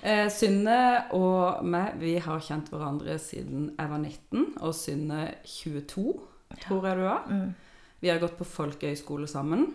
Eh, 0.00 0.26
Synne 0.32 0.76
og 1.12 1.64
meg, 1.68 1.98
vi 2.00 2.14
har 2.22 2.40
kjent 2.40 2.70
hverandre 2.72 3.18
siden 3.20 3.70
jeg 3.74 3.90
var 3.90 4.00
19, 4.00 4.46
og 4.64 4.72
Synne 4.76 5.26
22, 5.44 6.06
tror 6.62 6.86
jeg 6.88 7.00
du 7.00 7.04
var. 7.04 7.26
Mm. 7.28 7.50
Vi 8.00 8.08
har 8.08 8.20
gått 8.22 8.38
på 8.38 8.48
folkehøyskole 8.48 9.28
sammen 9.28 9.66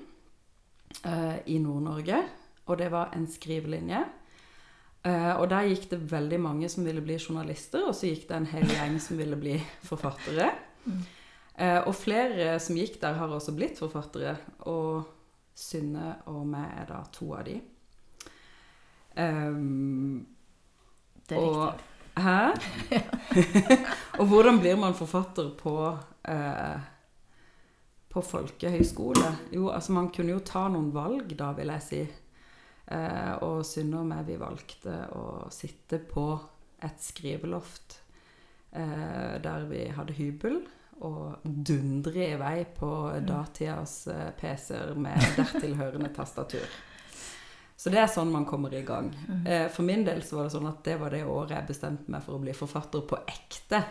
eh, 1.05 1.37
i 1.53 1.59
Nord-Norge, 1.61 2.23
og 2.65 2.79
det 2.81 2.89
var 2.93 3.13
en 3.13 3.27
skrivelinje. 3.29 4.01
Eh, 5.05 5.33
og 5.37 5.45
der 5.51 5.69
gikk 5.69 5.91
det 5.91 6.01
veldig 6.09 6.39
mange 6.41 6.69
som 6.73 6.87
ville 6.87 7.03
bli 7.05 7.19
journalister, 7.21 7.85
og 7.85 7.93
så 7.93 8.09
gikk 8.09 8.25
det 8.31 8.39
en 8.39 8.49
hel 8.49 8.65
gjeng 8.73 8.97
som 9.03 9.21
ville 9.21 9.37
bli 9.37 9.59
forfattere. 9.85 10.49
Eh, 11.55 11.81
og 11.85 11.93
flere 11.93 12.55
som 12.59 12.81
gikk 12.81 12.97
der, 13.03 13.19
har 13.21 13.29
også 13.29 13.53
blitt 13.53 13.77
forfattere, 13.77 14.39
og 14.65 15.05
Synne 15.55 16.17
og 16.33 16.41
meg 16.49 16.81
er 16.81 16.89
da 16.89 16.97
to 17.15 17.29
av 17.37 17.45
de. 17.47 17.59
Ehm, 19.17 20.25
Det 21.29 21.37
er 21.37 21.41
og, 21.41 21.73
riktig. 21.73 21.91
Hæ? 22.15 22.51
og 24.19 24.27
hvordan 24.31 24.59
blir 24.59 24.77
man 24.79 24.93
forfatter 24.95 25.49
på 25.59 25.97
eh, 26.27 26.79
på 28.09 28.21
folkehøyskole? 28.23 29.31
Jo, 29.51 29.69
altså 29.69 29.91
man 29.91 30.09
kunne 30.15 30.31
jo 30.31 30.39
ta 30.39 30.67
noen 30.71 30.93
valg, 30.95 31.33
da, 31.35 31.51
vil 31.57 31.73
jeg 31.73 31.83
si. 31.83 32.01
Eh, 32.85 33.33
og 33.43 33.65
Synne 33.67 33.99
og 33.99 34.07
meg, 34.07 34.23
vi 34.29 34.39
valgte 34.39 34.95
å 35.17 35.25
sitte 35.51 35.99
på 35.99 36.27
et 36.85 37.01
skriveloft 37.03 37.97
eh, 38.71 39.35
der 39.43 39.67
vi 39.67 39.83
hadde 39.97 40.15
hybel, 40.15 40.61
og 41.03 41.43
dundre 41.43 42.29
i 42.29 42.37
vei 42.39 42.59
på 42.77 42.89
datidas 43.27 44.05
eh, 44.07 44.29
PC-er 44.39 44.93
med 44.95 45.19
dertilhørende 45.35 46.13
tastatur. 46.15 46.63
Så 47.75 47.91
det 47.91 47.99
er 47.99 48.07
sånn 48.07 48.31
man 48.31 48.47
kommer 48.47 48.73
i 48.73 48.85
gang. 48.87 49.11
Eh, 49.45 49.67
for 49.71 49.83
min 49.83 50.05
del 50.07 50.23
så 50.23 50.39
var 50.39 50.47
det 50.47 50.55
sånn 50.55 50.69
at 50.69 50.83
det 50.87 50.95
var 51.01 51.11
det 51.11 51.25
året 51.27 51.57
jeg 51.57 51.69
bestemte 51.73 52.11
meg 52.11 52.23
for 52.23 52.37
å 52.37 52.43
bli 52.43 52.55
forfatter 52.55 53.03
på 53.07 53.19
ekte. 53.27 53.83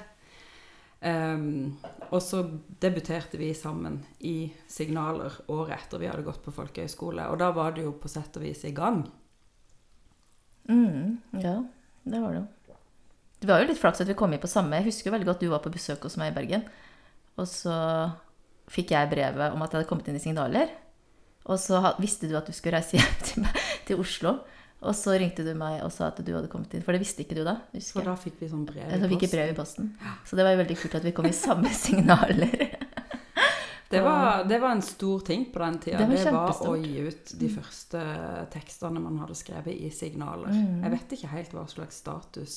Um, 1.05 1.75
og 2.09 2.23
så 2.25 2.39
debuterte 2.81 3.37
vi 3.37 3.51
sammen 3.53 3.99
i 4.25 4.49
Signaler 4.73 5.35
året 5.53 5.83
etter 5.83 6.01
vi 6.01 6.09
hadde 6.09 6.25
gått 6.25 6.41
på 6.47 6.55
folkehøyskole. 6.57 7.27
Og 7.29 7.37
da 7.43 7.51
var 7.53 7.77
det 7.77 7.85
jo 7.85 7.93
på 8.01 8.09
sett 8.09 8.39
og 8.41 8.47
vis 8.47 8.65
i 8.65 8.73
gang. 8.73 9.03
Mm, 10.65 11.21
ja, 11.45 11.59
det 12.09 12.23
var 12.23 12.33
det 12.33 12.41
jo. 12.41 12.47
Det 13.45 13.51
var 13.51 13.61
jo 13.61 13.69
litt 13.69 13.81
flaks 13.83 14.01
at 14.01 14.09
vi 14.09 14.17
kom 14.17 14.33
inn 14.33 14.41
på 14.41 14.49
samme. 14.49 14.79
Jeg 14.81 14.89
husker 14.89 15.11
jo 15.11 15.15
veldig 15.19 15.29
godt 15.29 15.45
du 15.45 15.51
var 15.53 15.61
på 15.61 15.75
besøk 15.75 16.07
hos 16.09 16.17
meg 16.17 16.33
i 16.33 16.37
Bergen. 16.39 16.65
Og 17.37 17.45
så 17.51 17.77
fikk 18.73 18.95
jeg 18.95 19.11
brevet 19.11 19.53
om 19.53 19.61
at 19.61 19.75
jeg 19.75 19.83
hadde 19.83 19.91
kommet 19.91 20.09
inn 20.09 20.17
i 20.17 20.23
signaler. 20.23 20.73
Og 21.53 21.61
så 21.61 21.83
visste 22.01 22.31
du 22.31 22.39
at 22.39 22.49
du 22.49 22.57
skulle 22.57 22.79
reise 22.79 22.97
hjem 22.97 23.19
til, 23.27 23.45
meg, 23.45 23.59
til 23.89 24.01
Oslo. 24.03 24.39
Og 24.85 24.93
så 24.93 25.15
ringte 25.17 25.45
du 25.47 25.55
meg 25.57 25.79
og 25.81 25.89
sa 25.95 26.11
at 26.11 26.19
du 26.21 26.29
hadde 26.35 26.51
kommet 26.53 26.75
inn. 26.77 26.83
For 26.85 26.93
det 26.93 27.01
visste 27.01 27.25
ikke 27.25 27.39
du 27.39 27.45
da. 27.47 27.55
husker 27.73 28.01
For 28.01 28.05
jeg. 28.05 28.11
da 28.11 28.17
fikk 28.21 28.41
vi 28.43 28.49
sånn 28.51 28.67
brev 28.69 28.85
i 28.85 28.99
posten. 28.99 29.13
fikk 29.15 29.31
brev 29.33 29.53
i 29.53 29.57
posten. 29.57 29.93
Så 30.29 30.37
det 30.37 30.45
var 30.45 30.59
veldig 30.61 30.77
kult 30.83 30.97
at 30.99 31.07
vi 31.09 31.13
kom 31.17 31.29
i 31.31 31.37
samme 31.37 31.73
signaler. 31.85 32.75
Det 33.95 34.01
var, 34.03 34.45
det 34.45 34.59
var 34.59 34.75
en 34.75 34.83
stor 34.83 35.21
ting 35.25 35.45
på 35.55 35.59
den 35.63 35.79
tida. 35.79 35.99
Det 36.03 36.07
var, 36.09 36.25
Det 36.25 36.33
var 36.35 36.69
å 36.69 36.77
gi 36.83 36.99
ut 37.07 37.33
de 37.39 37.49
første 37.53 38.01
tekstene 38.53 39.01
man 39.01 39.21
hadde 39.23 39.37
skrevet 39.39 39.77
i 39.77 39.91
signaler. 39.95 40.51
Mm. 40.51 40.81
Jeg 40.83 40.95
vet 40.97 41.15
ikke 41.17 41.31
helt 41.33 41.55
hva 41.55 41.65
slags 41.71 42.01
status 42.03 42.57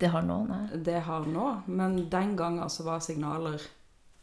Det 0.00 0.10
har 0.10 0.24
nå, 0.26 0.40
nei. 0.48 0.64
det 0.86 1.00
har 1.06 1.28
nå, 1.30 1.46
men 1.66 2.08
den 2.10 2.34
gangen 2.36 2.70
så 2.72 2.86
var 2.88 3.00
signaler 3.04 3.62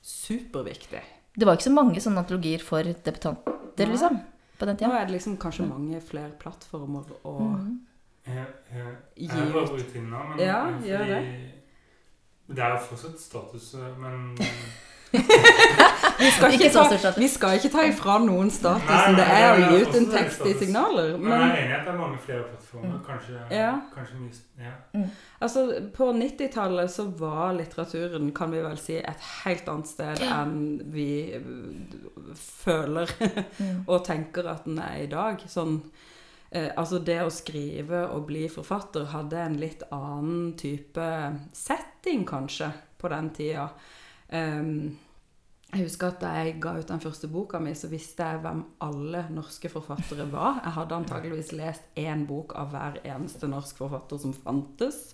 superviktig. 0.01 1.01
Det 1.37 1.47
var 1.47 1.55
ikke 1.55 1.69
så 1.69 1.73
mange 1.75 2.03
sånne 2.03 2.23
antologier 2.25 2.63
for 2.63 2.83
debutanter, 2.83 3.87
liksom. 3.87 4.19
På 4.61 4.67
den 4.69 4.77
Nå 4.81 4.91
er 4.93 5.07
det 5.07 5.15
liksom 5.15 5.37
kanskje 5.41 5.65
mange 5.65 5.97
flere 6.05 6.31
plattformer 6.37 7.07
å 7.25 7.37
Mm. 7.41 7.79
Jeg, 8.27 8.45
jeg, 8.69 8.91
Gi 9.17 9.25
jeg 9.25 9.53
bare 9.53 9.63
ut. 9.79 9.93
nå, 10.11 10.19
men 10.29 10.39
Ja, 10.39 10.59
fordi- 10.69 10.87
gjør 10.91 11.05
det. 11.07 11.21
Det 12.47 12.59
er 12.59 12.69
jo 12.75 12.77
fortsatt 12.85 13.19
status, 13.19 13.73
men 13.97 14.37
vi 15.11 16.29
skal, 16.31 16.53
Ikke 16.53 16.69
ta, 16.73 17.11
vi 17.17 17.27
skal 17.27 17.55
ikke 17.57 17.69
ta 17.73 17.83
ifra 17.89 18.17
noen 18.23 18.51
statusen 18.53 19.15
det 19.17 19.25
er 19.25 19.47
å 19.51 19.55
gi 19.71 19.79
ut 19.83 19.95
en 19.97 20.05
tekst 20.13 20.43
i 20.47 20.53
signaler. 20.59 21.15
Men 21.19 21.33
jeg 21.33 21.49
er 21.49 21.57
enig 21.63 21.73
i 21.73 21.77
at 21.79 21.87
det 21.87 21.91
er 21.93 21.97
mange 21.99 22.19
flere 22.23 22.43
plattformer. 22.51 22.99
Kanskje, 23.07 23.41
Ja. 23.51 23.71
kanskje 23.95 24.21
mye 24.21 24.67
ja. 24.67 25.03
altså, 25.41 25.65
på 25.95 26.11
90-tallet 26.13 26.91
så 26.93 27.07
var 27.19 27.55
litteraturen, 27.57 28.31
kan 28.37 28.53
vi 28.53 28.61
vel 28.63 28.77
si, 28.79 28.99
et 29.01 29.27
helt 29.43 29.67
annet 29.73 29.89
sted 29.89 30.21
enn 30.27 30.55
vi 30.93 31.09
øh, 31.39 32.31
føler 32.37 33.11
Mm. 33.61 33.83
og 33.87 34.03
tenker 34.05 34.47
at 34.49 34.63
den 34.65 34.79
er 34.81 35.01
i 35.03 35.09
dag. 35.11 35.41
Sånn, 35.49 35.79
eh, 36.51 36.69
altså 36.77 36.99
det 37.03 37.19
å 37.25 37.29
skrive 37.33 38.05
og 38.13 38.27
bli 38.29 38.45
forfatter 38.49 39.09
hadde 39.11 39.37
en 39.41 39.57
litt 39.61 39.83
annen 39.93 40.53
type 40.57 41.07
setting, 41.53 42.23
kanskje, 42.29 42.71
på 43.01 43.09
den 43.11 43.29
tida. 43.35 43.67
Ehm, 44.31 44.97
jeg 45.71 45.85
husker 45.85 46.11
at 46.11 46.19
da 46.19 46.31
jeg 46.41 46.57
ga 46.63 46.73
ut 46.79 46.89
den 46.89 46.99
første 47.03 47.29
boka 47.31 47.59
mi, 47.63 47.71
så 47.79 47.87
visste 47.91 48.25
jeg 48.27 48.41
hvem 48.43 48.63
alle 48.83 49.25
norske 49.31 49.69
forfattere 49.71 50.25
var. 50.31 50.59
Jeg 50.65 50.75
hadde 50.75 50.97
antageligvis 50.99 51.53
lest 51.55 51.85
én 51.99 52.25
bok 52.27 52.55
av 52.59 52.73
hver 52.73 52.99
eneste 53.07 53.47
norsk 53.47 53.79
forfatter 53.79 54.19
som 54.19 54.33
fantes. 54.35 55.13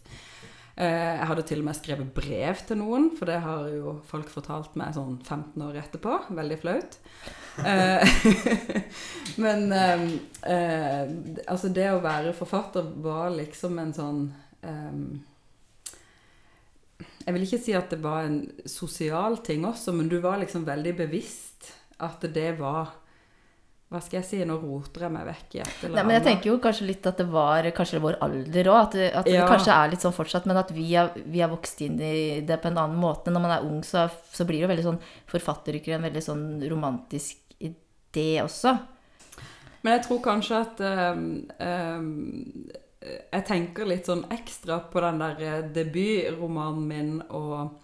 Eh, 0.78 1.18
Jeg 1.18 1.28
hadde 1.30 1.46
til 1.50 1.62
og 1.62 1.66
med 1.66 1.78
skrevet 1.78 2.10
brev 2.14 2.60
til 2.68 2.78
noen, 2.82 3.08
for 3.18 3.26
det 3.30 3.40
har 3.42 3.70
jo 3.74 3.96
folk 4.10 4.30
fortalt 4.30 4.76
meg 4.78 4.94
sånn 4.98 5.20
15 5.26 5.62
år 5.68 5.80
etterpå. 5.82 6.18
Veldig 6.38 6.58
flaut. 6.62 6.98
Eh, 7.66 8.18
Men 9.44 9.72
eh, 9.74 10.04
eh, 10.46 11.16
altså 11.48 11.70
det 11.74 11.90
å 11.94 12.02
være 12.02 12.34
forfatter 12.38 12.94
var 13.02 13.30
liksom 13.34 13.78
en 13.82 13.94
sånn 13.94 14.22
eh, 14.62 15.02
Jeg 17.28 17.36
vil 17.36 17.44
ikke 17.44 17.60
si 17.60 17.74
at 17.76 17.92
det 17.92 18.00
var 18.00 18.24
en 18.24 18.40
sosial 18.72 19.42
ting 19.44 19.66
også, 19.68 19.92
men 19.92 20.08
du 20.08 20.16
var 20.24 20.40
liksom 20.40 20.64
veldig 20.68 20.94
bevisst 20.96 21.74
at 22.00 22.24
det 22.32 22.54
var 22.60 22.94
Hva 23.92 24.00
skal 24.04 24.18
jeg 24.22 24.28
si, 24.28 24.40
nå 24.48 24.56
roter 24.60 25.06
jeg 25.06 25.12
meg 25.12 25.26
vekk 25.28 25.54
i 25.56 25.60
et 25.62 25.68
eller 25.68 25.86
annet. 25.88 25.96
Nei, 25.96 26.06
men 26.08 26.16
jeg 26.18 26.24
tenker 26.26 26.50
jo 26.50 26.58
kanskje 26.64 26.88
litt 26.90 27.06
at 27.08 27.20
det 27.22 27.26
var 27.32 27.68
kanskje 27.76 28.02
vår 28.04 28.18
alder 28.26 28.70
òg. 28.72 28.80
At, 28.82 28.98
det, 28.98 29.06
ja. 29.14 29.22
det 29.24 29.46
kanskje 29.48 29.78
er 29.78 29.94
litt 29.94 30.04
sånn 30.04 30.16
fortsatt, 30.16 30.48
men 30.48 30.60
at 30.60 30.74
vi 30.76 30.88
har, 30.90 31.14
vi 31.16 31.44
vokst 31.48 31.84
inn 31.86 31.96
i 32.04 32.18
det 32.48 32.58
på 32.64 32.68
en 32.68 32.82
annen 32.84 33.00
måte. 33.00 33.32
Når 33.32 33.46
man 33.46 33.54
er 33.56 33.64
ung, 33.64 33.80
så, 33.88 34.10
så 34.36 34.44
blir 34.44 34.60
det 34.60 34.66
jo 34.66 34.72
veldig 34.74 34.88
sånn 34.90 35.00
forfatteryrker 35.32 35.96
en 35.96 36.08
veldig 36.10 36.24
sånn 36.26 36.44
romantisk 36.68 37.56
idé 37.64 38.28
også. 38.44 38.76
Men 39.88 39.96
jeg 39.96 40.04
tror 40.10 40.20
kanskje 40.26 40.62
at 40.66 40.84
ehm, 40.84 41.26
ehm, 41.64 42.12
Jeg 43.08 43.46
tenker 43.48 43.90
litt 43.90 44.08
sånn 44.10 44.26
ekstra 44.34 44.80
på 44.92 45.04
den 45.04 45.22
der 45.24 45.44
eh, 45.44 45.60
debutromanen 45.76 46.88
min 46.88 47.12
og 47.28 47.78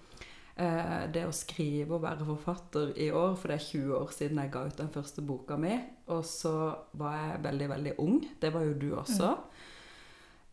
eh, 0.55 1.05
det 1.13 1.25
å 1.27 1.35
skrive 1.35 1.97
og 1.97 2.05
være 2.05 2.27
forfatter 2.27 2.93
i 3.01 3.11
år, 3.11 3.35
for 3.39 3.51
det 3.51 3.59
er 3.59 3.67
20 3.67 3.95
år 3.99 4.15
siden 4.15 4.41
jeg 4.43 4.53
ga 4.53 4.65
ut 4.67 4.81
den 4.81 4.91
første 4.93 5.25
boka 5.25 5.59
mi. 5.59 5.77
Og 6.13 6.25
så 6.27 6.55
var 6.99 7.19
jeg 7.19 7.43
veldig, 7.47 7.69
veldig 7.75 7.95
ung. 8.03 8.19
Det 8.41 8.53
var 8.53 8.67
jo 8.67 8.75
du 8.79 8.89
også. 8.99 9.35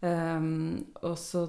Ehm, 0.01 0.93
og 1.05 1.17
så 1.21 1.45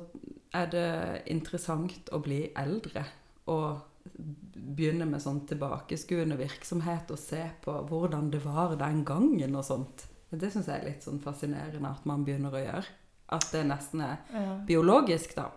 er 0.52 0.72
det 0.72 0.90
interessant 1.32 2.12
å 2.12 2.20
bli 2.24 2.44
eldre 2.60 3.06
og 3.52 3.88
begynne 4.12 5.06
med 5.08 5.22
sånn 5.24 5.44
tilbakeskuende 5.50 6.38
virksomhet 6.40 7.12
og 7.14 7.20
se 7.22 7.44
på 7.64 7.76
hvordan 7.88 8.32
det 8.34 8.42
var 8.44 8.76
den 8.80 9.06
gangen 9.08 9.56
og 9.56 9.66
sånt. 9.66 10.08
Det 10.32 10.50
syns 10.52 10.70
jeg 10.70 10.80
er 10.80 10.88
litt 10.88 11.06
sånn 11.06 11.22
fascinerende 11.24 11.92
at 11.92 12.06
man 12.08 12.26
begynner 12.28 12.56
å 12.56 12.64
gjøre. 12.64 12.98
At 13.32 13.48
det 13.54 13.64
nesten 13.70 14.02
er 14.04 14.18
biologisk, 14.68 15.36
da. 15.38 15.48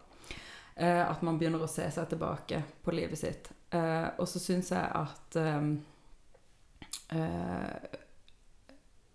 Eh, 0.77 1.03
at 1.07 1.23
man 1.23 1.39
begynner 1.39 1.63
å 1.63 1.71
se 1.71 1.87
seg 1.91 2.09
tilbake 2.11 2.63
på 2.83 2.95
livet 2.95 3.19
sitt. 3.19 3.51
Eh, 3.75 4.09
og 4.19 4.27
så 4.31 4.41
syns 4.43 4.73
jeg 4.75 4.87
at 5.03 5.37
ehm, 5.39 5.77
eh, 7.15 8.01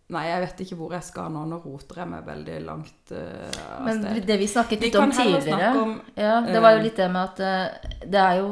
Nei, 0.09 0.23
jeg 0.25 0.41
vet 0.41 0.61
ikke 0.63 0.75
hvor 0.79 0.93
jeg 0.95 1.05
skal 1.05 1.27
nå. 1.29 1.43
Nå 1.45 1.59
roter 1.61 1.99
jeg 2.01 2.09
meg 2.09 2.23
veldig 2.25 2.55
langt 2.65 3.11
eh, 3.13 3.59
av 3.75 3.83
Men 3.85 3.99
sted. 4.01 4.23
det 4.25 4.39
vi 4.41 4.47
snakket 4.49 4.81
Vi 4.81 4.87
litt 4.89 4.97
om 4.97 5.11
tidligere 5.13 5.67
om 5.83 5.91
Ja, 6.17 6.39
det 6.47 6.63
var 6.63 6.73
jo 6.73 6.79
eh, 6.79 6.85
litt 6.87 6.97
det 6.97 7.09
med 7.13 7.21
at 7.27 7.43
eh, 7.45 7.93
det 8.09 8.23
er 8.23 8.39
jo 8.41 8.49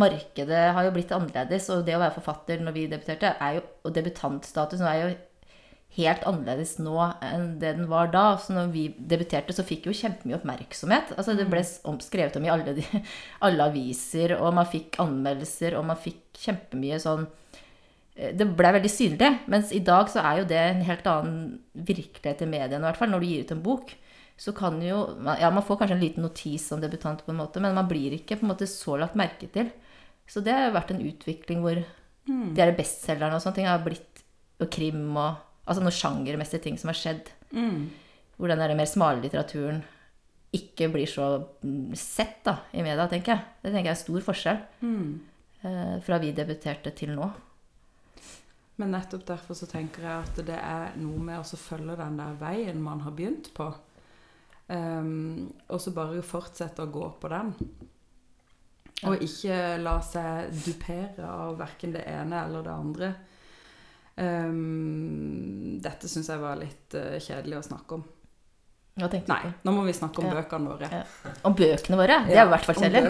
Markedet 0.00 0.58
har 0.76 0.84
jo 0.86 0.92
blitt 0.94 1.10
annerledes, 1.10 1.64
og 1.74 1.80
det 1.82 1.96
å 1.96 1.98
være 1.98 2.14
forfatter 2.14 2.60
når 2.62 2.74
vi 2.76 2.84
debuterte, 2.92 3.32
er 3.42 3.56
jo, 3.56 3.62
og 3.82 3.94
debutantstatusen 3.96 4.86
er 4.86 4.98
jo 5.00 5.08
helt 5.96 6.22
annerledes 6.28 6.76
nå 6.78 6.94
enn 7.26 7.58
det 7.60 7.74
den 7.78 7.88
var 7.90 8.12
da. 8.14 8.36
Så 8.38 8.54
når 8.54 8.70
vi 8.74 8.84
debuterte, 8.94 9.54
så 9.56 9.64
fikk 9.66 9.88
jo 9.88 9.96
kjempemye 9.96 10.38
oppmerksomhet. 10.38 11.14
Altså 11.16 11.34
Det 11.38 11.48
ble 11.50 11.62
skrevet 11.66 12.38
om 12.38 12.46
i 12.46 12.52
alle, 12.52 12.76
de, 12.78 12.84
alle 13.46 13.66
aviser, 13.72 14.36
og 14.38 14.54
man 14.54 14.68
fikk 14.70 15.00
anmeldelser, 15.02 15.76
og 15.78 15.88
man 15.90 15.98
fikk 16.00 16.40
kjempemye 16.46 17.00
sånn 17.02 17.26
eh, 18.16 18.30
det 18.36 18.46
ble 18.56 18.74
veldig 18.78 18.92
synlig. 18.92 19.32
Mens 19.50 19.74
i 19.74 19.82
dag 19.84 20.12
så 20.12 20.22
er 20.22 20.42
jo 20.42 20.50
det 20.52 20.62
en 20.68 20.86
helt 20.86 21.10
annen 21.10 21.40
virkelighet 21.74 22.46
i 22.46 22.50
mediene, 22.54 22.84
i 22.84 22.88
hvert 22.88 23.02
fall. 23.02 23.10
Når 23.10 23.24
du 23.24 23.30
gir 23.32 23.44
ut 23.44 23.54
en 23.56 23.66
bok, 23.66 23.94
så 24.40 24.54
kan 24.56 24.78
jo 24.80 25.02
Ja, 25.36 25.50
man 25.52 25.66
får 25.66 25.82
kanskje 25.82 25.98
en 25.98 26.04
liten 26.06 26.24
notis 26.24 26.70
som 26.70 26.80
debutant, 26.80 27.26
på 27.26 27.34
en 27.34 27.42
måte, 27.42 27.60
men 27.60 27.74
man 27.76 27.90
blir 27.90 28.14
ikke 28.16 28.38
på 28.38 28.46
en 28.46 28.54
måte 28.54 28.70
så 28.70 28.96
lagt 28.96 29.18
merke 29.18 29.50
til. 29.52 29.68
Så 30.30 30.40
det 30.46 30.54
har 30.54 30.70
vært 30.72 30.94
en 30.94 31.02
utvikling 31.02 31.64
hvor 31.66 31.82
Mm. 32.28 32.54
de 32.54 32.72
bestselgerne 32.76 33.34
og 33.34 33.40
sånne 33.42 33.56
ting 33.56 33.66
har 33.66 33.80
blitt 33.82 34.20
Og 34.60 34.68
krim 34.70 35.16
og 35.16 35.38
Altså 35.66 35.82
noen 35.84 35.94
sjangermessige 35.94 36.64
ting 36.64 36.78
som 36.80 36.92
har 36.92 36.98
skjedd. 36.98 37.32
mm. 37.52 37.90
Hvor 38.40 38.48
den 38.48 38.62
der 38.62 38.72
mer 38.72 38.88
smale 38.88 39.20
litteraturen 39.20 39.82
ikke 40.56 40.88
blir 40.90 41.06
så 41.06 41.26
mm, 41.62 41.92
sett 41.94 42.40
da, 42.46 42.56
i 42.72 42.82
media, 42.82 43.04
tenker 43.10 43.34
jeg. 43.34 43.44
Det 43.62 43.72
tenker 43.74 43.90
jeg 43.90 43.98
er 43.98 44.00
stor 44.00 44.24
forskjell 44.26 44.62
eh, 44.80 45.96
fra 46.06 46.18
vi 46.22 46.32
debuterte 46.34 46.94
til 46.96 47.12
nå. 47.14 47.28
Men 48.80 48.94
nettopp 48.96 49.26
derfor 49.28 49.58
så 49.58 49.68
tenker 49.68 50.06
jeg 50.06 50.24
at 50.24 50.42
det 50.48 50.56
er 50.56 50.96
noe 50.98 51.20
med 51.20 51.42
å 51.42 51.60
følge 51.60 51.98
den 52.00 52.16
der 52.16 52.36
veien 52.40 52.80
man 52.80 53.04
har 53.04 53.12
begynt 53.12 53.52
på. 53.54 53.68
Um, 54.70 55.50
og 55.68 55.80
så 55.82 55.92
bare 55.92 56.22
fortsette 56.24 56.86
å 56.86 56.92
gå 56.94 57.08
på 57.20 57.28
den. 57.28 57.50
Og 59.08 59.24
ikke 59.24 59.76
la 59.82 59.98
seg 60.04 60.52
dupere 60.64 61.28
av 61.28 61.58
verken 61.60 61.92
det 61.96 62.06
ene 62.08 62.44
eller 62.46 62.64
det 62.64 62.72
andre. 62.72 63.10
Ehm, 64.20 65.78
dette 65.82 66.08
syns 66.10 66.28
jeg 66.28 66.40
var 66.42 66.58
litt 66.60 66.96
uh, 66.98 67.16
kjedelig 67.22 67.60
å 67.60 67.66
snakke 67.70 67.96
om. 67.96 68.02
Hva 69.00 69.06
tenkte 69.08 69.30
Nei, 69.32 69.44
på? 69.46 69.50
nå 69.64 69.72
må 69.72 69.84
vi 69.86 69.92
snakke 69.96 70.20
om 70.20 70.26
Ja. 70.28 70.32
bøkene 70.40 70.72
våre. 70.74 70.88
Ja. 70.92 71.30
Om 71.46 71.54
bøkene 71.56 71.96
våre? 71.96 72.16
Det 72.26 72.36
er 72.36 72.42
i 72.42 72.50
hvert 72.50 72.66
fall 72.66 72.74
kjedelig. 72.74 73.04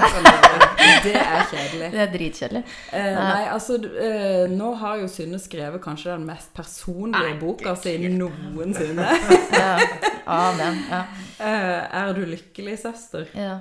Det 1.06 1.14
er 1.16 1.46
kjedelig. 1.54 1.88
Det 1.94 2.02
er 2.04 2.12
dritkjedelig. 2.12 2.62
Uh, 2.92 3.08
nei, 3.16 3.40
altså 3.54 3.78
eh, 3.88 4.44
Nå 4.52 4.68
har 4.82 5.00
jo 5.00 5.08
Synne 5.10 5.40
skrevet 5.42 5.82
kanskje 5.82 6.12
den 6.12 6.28
mest 6.28 6.52
personlige 6.54 7.34
boka 7.40 7.74
si 7.80 7.96
noensinne. 8.12 9.08
Ja. 9.60 9.72
Amen. 10.30 10.78
Ja. 10.92 11.02
Uh, 11.40 11.98
er 12.04 12.14
du 12.14 12.22
lykkelig, 12.28 12.78
søster? 12.84 13.26
ja. 13.34 13.58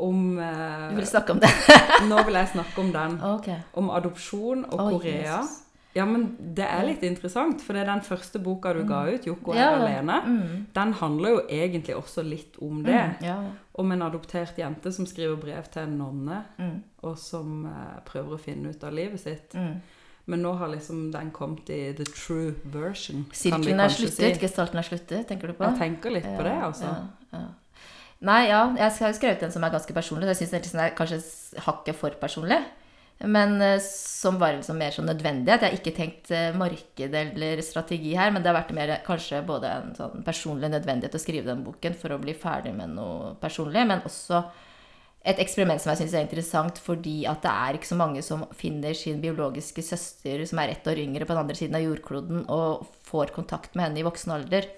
Om 0.00 0.36
Du 0.38 0.94
vil 0.96 1.04
snakke 1.04 1.34
om 1.34 1.40
det? 1.42 1.48
Nå 2.08 2.22
vil 2.24 2.38
jeg 2.38 2.48
snakke 2.54 2.80
om 2.80 2.92
den. 2.94 3.18
Okay. 3.34 3.58
Om 3.76 3.90
adopsjon 3.92 4.62
og 4.70 4.78
oh, 4.80 4.92
Korea. 4.94 5.42
Jesus. 5.42 5.58
Ja, 5.94 6.04
men 6.06 6.36
det 6.54 6.64
er 6.70 6.84
litt 6.86 7.02
interessant, 7.02 7.60
for 7.62 7.72
det 7.74 7.82
er 7.82 7.86
den 7.90 8.00
første 8.06 8.38
boka 8.38 8.72
du 8.72 8.84
ga 8.86 9.00
ut, 9.10 9.24
'Joko 9.26 9.50
er 9.52 9.56
Ja. 9.56 9.70
alene', 9.78 10.22
Mm. 10.24 10.66
den 10.74 10.92
handler 10.92 11.28
jo 11.30 11.40
egentlig 11.48 11.96
også 11.96 12.22
litt 12.22 12.56
om 12.62 12.82
det. 12.84 12.94
Mm. 13.20 13.24
Ja. 13.26 13.36
Om 13.74 13.92
en 13.92 14.02
adoptert 14.02 14.56
jente 14.56 14.92
som 14.92 15.04
skriver 15.06 15.36
brev 15.40 15.64
til 15.72 15.82
en 15.82 15.98
nonne, 15.98 16.44
Mm. 16.58 16.82
og 17.02 17.18
som 17.18 17.66
eh, 17.66 18.00
prøver 18.06 18.36
å 18.36 18.40
finne 18.40 18.68
ut 18.68 18.84
av 18.84 18.92
livet 18.92 19.20
sitt. 19.20 19.52
Mm. 19.54 19.80
Men 20.26 20.42
nå 20.42 20.56
har 20.58 20.68
liksom 20.68 21.10
den 21.12 21.30
kommet 21.32 21.68
i 21.70 21.92
the 21.92 22.04
true 22.04 22.54
version. 22.64 23.26
Sirkelen 23.32 23.80
er 23.80 23.88
sluttet, 23.88 24.36
si. 24.36 24.46
gestalten 24.46 24.78
er 24.78 24.82
sluttet, 24.82 25.26
tenker 25.26 25.46
du 25.48 25.52
på? 25.54 25.64
Jeg 25.64 25.78
tenker 25.78 26.10
litt 26.12 26.24
på 26.24 26.42
det, 26.44 26.62
altså. 26.62 26.84
Ja, 26.84 27.38
ja. 27.38 27.46
Nei, 28.22 28.46
ja, 28.48 28.66
jeg 28.76 28.92
har 28.92 29.12
skrevet 29.12 29.42
en 29.42 29.50
som 29.50 29.64
er 29.64 29.70
ganske 29.70 29.92
personlig. 29.94 30.24
så 30.36 30.40
Jeg 30.40 30.50
syns 30.62 30.70
den 30.72 30.80
er 30.80 30.90
kanskje 30.90 31.22
hakket 31.58 31.94
for 31.96 32.10
personlig. 32.10 32.62
Men 33.20 33.60
eh, 33.60 33.82
som 33.84 34.38
var 34.40 34.54
liksom 34.56 34.78
mer 34.80 34.94
sånn 34.94 35.10
nødvendighet. 35.10 35.60
Jeg 35.60 35.68
har 35.68 35.76
ikke 35.76 35.96
tenkt 35.96 36.30
eh, 36.32 36.56
marked 36.56 37.16
eller 37.20 37.60
strategi 37.64 38.14
her, 38.16 38.32
men 38.32 38.40
det 38.40 38.48
har 38.48 38.56
vært 38.62 38.72
mer 38.76 38.94
kanskje 39.04 39.42
både 39.44 39.74
en 39.74 39.94
sånn 39.98 40.24
personlig 40.24 40.72
nødvendighet 40.72 41.18
å 41.18 41.20
skrive 41.20 41.50
den 41.50 41.64
boken 41.66 41.96
for 42.00 42.14
å 42.16 42.20
bli 42.22 42.32
ferdig 42.38 42.72
med 42.76 42.94
noe 42.96 43.34
personlig, 43.42 43.84
men 43.90 44.04
også 44.08 44.40
et 45.20 45.40
eksperiment 45.42 45.82
som 45.82 45.90
jeg 45.92 46.00
syns 46.00 46.14
er 46.16 46.24
interessant 46.24 46.78
fordi 46.80 47.26
at 47.28 47.42
det 47.44 47.50
er 47.52 47.76
ikke 47.76 47.90
så 47.90 47.98
mange 48.00 48.22
som 48.24 48.46
finner 48.56 48.96
sin 48.96 49.18
biologiske 49.20 49.84
søster 49.84 50.46
som 50.48 50.62
er 50.62 50.72
ett 50.72 50.86
år 50.88 51.02
yngre 51.02 51.26
på 51.28 51.34
den 51.34 51.42
andre 51.42 51.58
siden 51.58 51.76
av 51.76 51.84
jordkloden, 51.84 52.46
og 52.48 52.86
får 53.10 53.34
kontakt 53.36 53.76
med 53.76 53.90
henne 53.90 54.00
i 54.00 54.06
voksen 54.06 54.32
alder. 54.32 54.70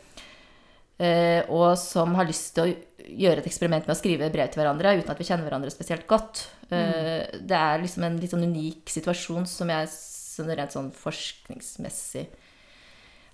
Eh, 0.98 1.46
og 1.50 1.76
som 1.78 2.14
har 2.18 2.26
lyst 2.28 2.52
til 2.56 2.64
å 2.64 3.12
gjøre 3.22 3.42
et 3.42 3.46
eksperiment 3.48 3.86
med 3.86 3.94
å 3.94 3.98
skrive 3.98 4.28
brev 4.34 4.50
til 4.50 4.60
hverandre 4.60 4.96
uten 4.98 5.14
at 5.14 5.22
vi 5.22 5.26
kjenner 5.30 5.46
hverandre 5.46 5.72
spesielt 5.72 6.08
godt. 6.10 6.44
Eh, 6.72 7.38
Det 7.42 7.58
er 7.58 7.82
liksom 7.82 8.04
en 8.06 8.16
litt 8.20 8.30
sånn 8.32 8.46
unik 8.48 8.88
situasjon 8.88 9.46
som 9.46 9.68
jeg 9.68 9.88
sånn 9.92 10.52
rent 10.56 10.72
sånn 10.72 10.92
forskningsmessig 10.96 12.26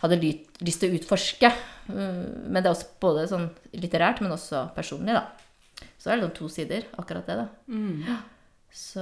hadde 0.03 0.19
lyst 0.63 0.81
til 0.83 0.91
å 0.93 0.99
utforske. 0.99 1.47
Eh, 1.47 2.25
Men 2.49 2.63
det 2.63 2.67
er 2.67 2.75
også 2.75 2.91
både 3.01 3.29
sånn 3.31 3.49
litterært, 3.75 4.21
men 4.23 4.33
også 4.35 4.69
personlig, 4.75 5.15
da. 5.15 5.27
Så 5.99 6.11
er 6.11 6.17
det 6.19 6.27
sånn 6.27 6.37
to 6.37 6.49
sider, 6.51 6.83
akkurat 6.99 7.27
det, 7.27 7.37
da. 7.37 7.49
Så 8.71 9.01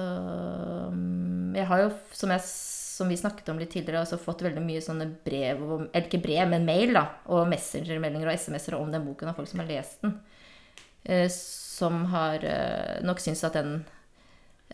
mm, 0.92 1.54
jeg 1.56 1.66
har 1.66 1.80
jo, 1.82 1.88
som, 2.12 2.30
jeg, 2.30 2.40
som 2.46 3.08
vi 3.10 3.16
snakket 3.18 3.48
om 3.52 3.58
litt 3.58 3.72
tidligere, 3.74 4.04
også 4.04 4.18
fått 4.22 4.44
veldig 4.46 4.62
mye 4.64 4.80
sånne 4.84 5.08
brev, 5.24 5.60
eller 5.92 6.06
ikke 6.06 6.22
brev, 6.22 6.48
men 6.52 6.64
mail, 6.68 6.92
da, 6.96 7.06
og 7.26 7.48
messengermeldinger 7.50 8.28
og 8.30 8.36
SMS-er 8.38 8.76
om 8.78 8.92
den 8.92 9.04
boken 9.08 9.28
av 9.32 9.36
folk 9.40 9.50
som 9.50 9.60
har 9.60 9.68
lest 9.68 10.00
den. 10.04 10.14
Eh, 11.04 11.26
som 11.28 12.04
har 12.12 12.40
nok 13.04 13.20
syntes 13.20 13.44
at 13.44 13.58
den 13.58 13.84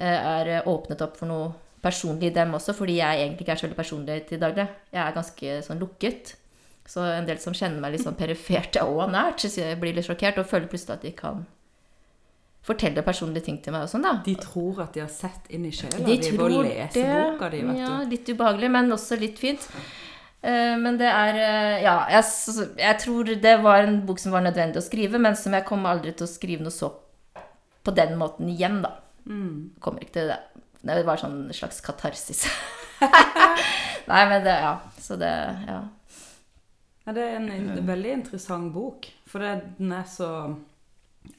er 0.00 0.48
eh, 0.48 0.68
åpnet 0.68 1.02
opp 1.04 1.16
for 1.20 1.26
noe 1.30 1.52
personlig 1.82 2.30
i 2.30 2.34
dem 2.36 2.54
også, 2.54 2.74
fordi 2.78 2.96
jeg 3.00 3.18
egentlig 3.24 3.42
ikke 3.44 3.52
er 3.52 3.60
så 3.60 3.66
veldig 3.66 3.76
personlig 3.80 4.20
til 4.28 4.38
daglig. 4.40 4.68
Jeg 4.94 5.02
er 5.02 5.16
ganske 5.16 5.56
sånn 5.66 5.80
lukket. 5.82 6.36
Så 6.86 7.02
en 7.06 7.26
del 7.26 7.38
som 7.38 7.54
kjenner 7.54 7.80
meg 7.82 7.92
litt 7.94 8.04
sånn 8.04 8.16
perifert 8.18 8.76
og 8.82 9.02
nært, 9.10 9.42
blir 9.80 9.94
litt 9.94 10.06
sjokkert 10.06 10.38
og 10.42 10.46
føler 10.50 10.70
plutselig 10.70 10.94
at 10.96 11.02
de 11.06 11.12
kan 11.18 11.44
fortelle 12.62 13.02
personlige 13.02 13.44
ting 13.48 13.58
til 13.62 13.74
meg 13.74 13.86
og 13.88 13.90
sånn, 13.90 14.04
da. 14.06 14.12
De 14.22 14.34
tror 14.38 14.84
at 14.84 14.94
de 14.94 15.02
har 15.02 15.10
sett 15.10 15.48
inn 15.50 15.64
i 15.66 15.72
sjela 15.74 15.98
De 15.98 16.14
di 16.22 16.30
ved 16.30 16.42
å 16.46 16.62
lese 16.62 16.94
det. 16.94 17.06
boka 17.32 17.48
di, 17.50 17.62
vet 17.66 17.80
ja, 17.80 17.92
litt 18.06 18.28
ubehagelig, 18.30 18.70
men 18.70 18.94
også 18.94 19.18
litt 19.18 19.38
fint. 19.42 19.66
Eh, 20.42 20.76
Men 20.78 20.98
det 20.98 21.10
er 21.10 21.38
eh, 21.38 21.82
Ja, 21.82 21.96
jeg, 22.10 22.24
jeg 22.78 22.98
tror 23.02 23.24
det 23.46 23.56
var 23.62 23.82
en 23.86 24.00
bok 24.06 24.18
som 24.22 24.34
var 24.34 24.46
nødvendig 24.46 24.78
å 24.78 24.86
skrive, 24.86 25.18
men 25.18 25.34
som 25.38 25.54
jeg 25.58 25.66
kommer 25.66 25.90
aldri 25.96 26.14
til 26.14 26.26
å 26.28 26.30
skrive 26.30 26.62
noe 26.62 26.74
så 26.74 26.92
på 27.82 27.94
den 27.98 28.14
måten 28.18 28.46
igjen, 28.50 28.78
da. 28.84 28.92
Mm. 29.26 29.72
Kommer 29.80 30.02
ikke 30.04 30.18
til 30.18 30.32
det. 30.32 30.38
Det 30.82 31.06
var 31.06 31.20
sånn 31.20 31.44
slags 31.54 31.80
katarsis. 31.84 32.46
Nei, 34.10 34.22
men 34.28 34.42
det 34.44 34.54
Ja. 34.60 34.76
Så 34.98 35.16
det 35.20 35.32
Ja. 35.68 35.82
Ja, 37.04 37.12
det 37.12 37.22
er 37.22 37.36
en 37.36 37.48
in 37.50 37.86
veldig 37.86 38.12
interessant 38.12 38.72
bok, 38.72 39.08
for 39.26 39.42
det, 39.42 39.74
den 39.78 39.90
er 39.92 40.04
så 40.06 40.54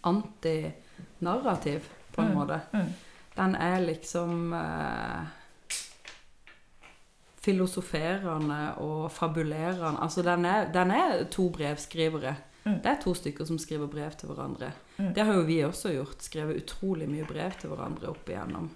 antinarrativ, 0.04 1.88
på 2.12 2.22
en 2.22 2.34
måte. 2.36 2.60
mm. 2.74 2.90
Den 3.38 3.56
er 3.56 3.80
liksom 3.80 4.54
eh, 4.54 5.24
filosoferende 7.42 8.76
og 8.78 9.12
fabulerende. 9.12 10.02
Altså, 10.02 10.22
den 10.22 10.46
er, 10.46 10.72
den 10.72 10.92
er 10.92 11.24
to 11.32 11.50
brevskrivere. 11.50 12.36
Mm. 12.64 12.80
Det 12.82 12.92
er 12.92 13.00
to 13.04 13.14
stykker 13.18 13.48
som 13.48 13.60
skriver 13.60 13.92
brev 13.92 14.18
til 14.18 14.32
hverandre. 14.32 14.72
Det 14.98 15.26
har 15.26 15.36
jo 15.36 15.48
vi 15.48 15.62
også 15.68 15.92
gjort. 15.96 16.24
Skrevet 16.24 16.64
utrolig 16.64 17.10
mye 17.12 17.28
brev 17.28 17.58
til 17.60 17.74
hverandre 17.74 18.12
opp 18.14 18.30
igjennom. 18.30 18.70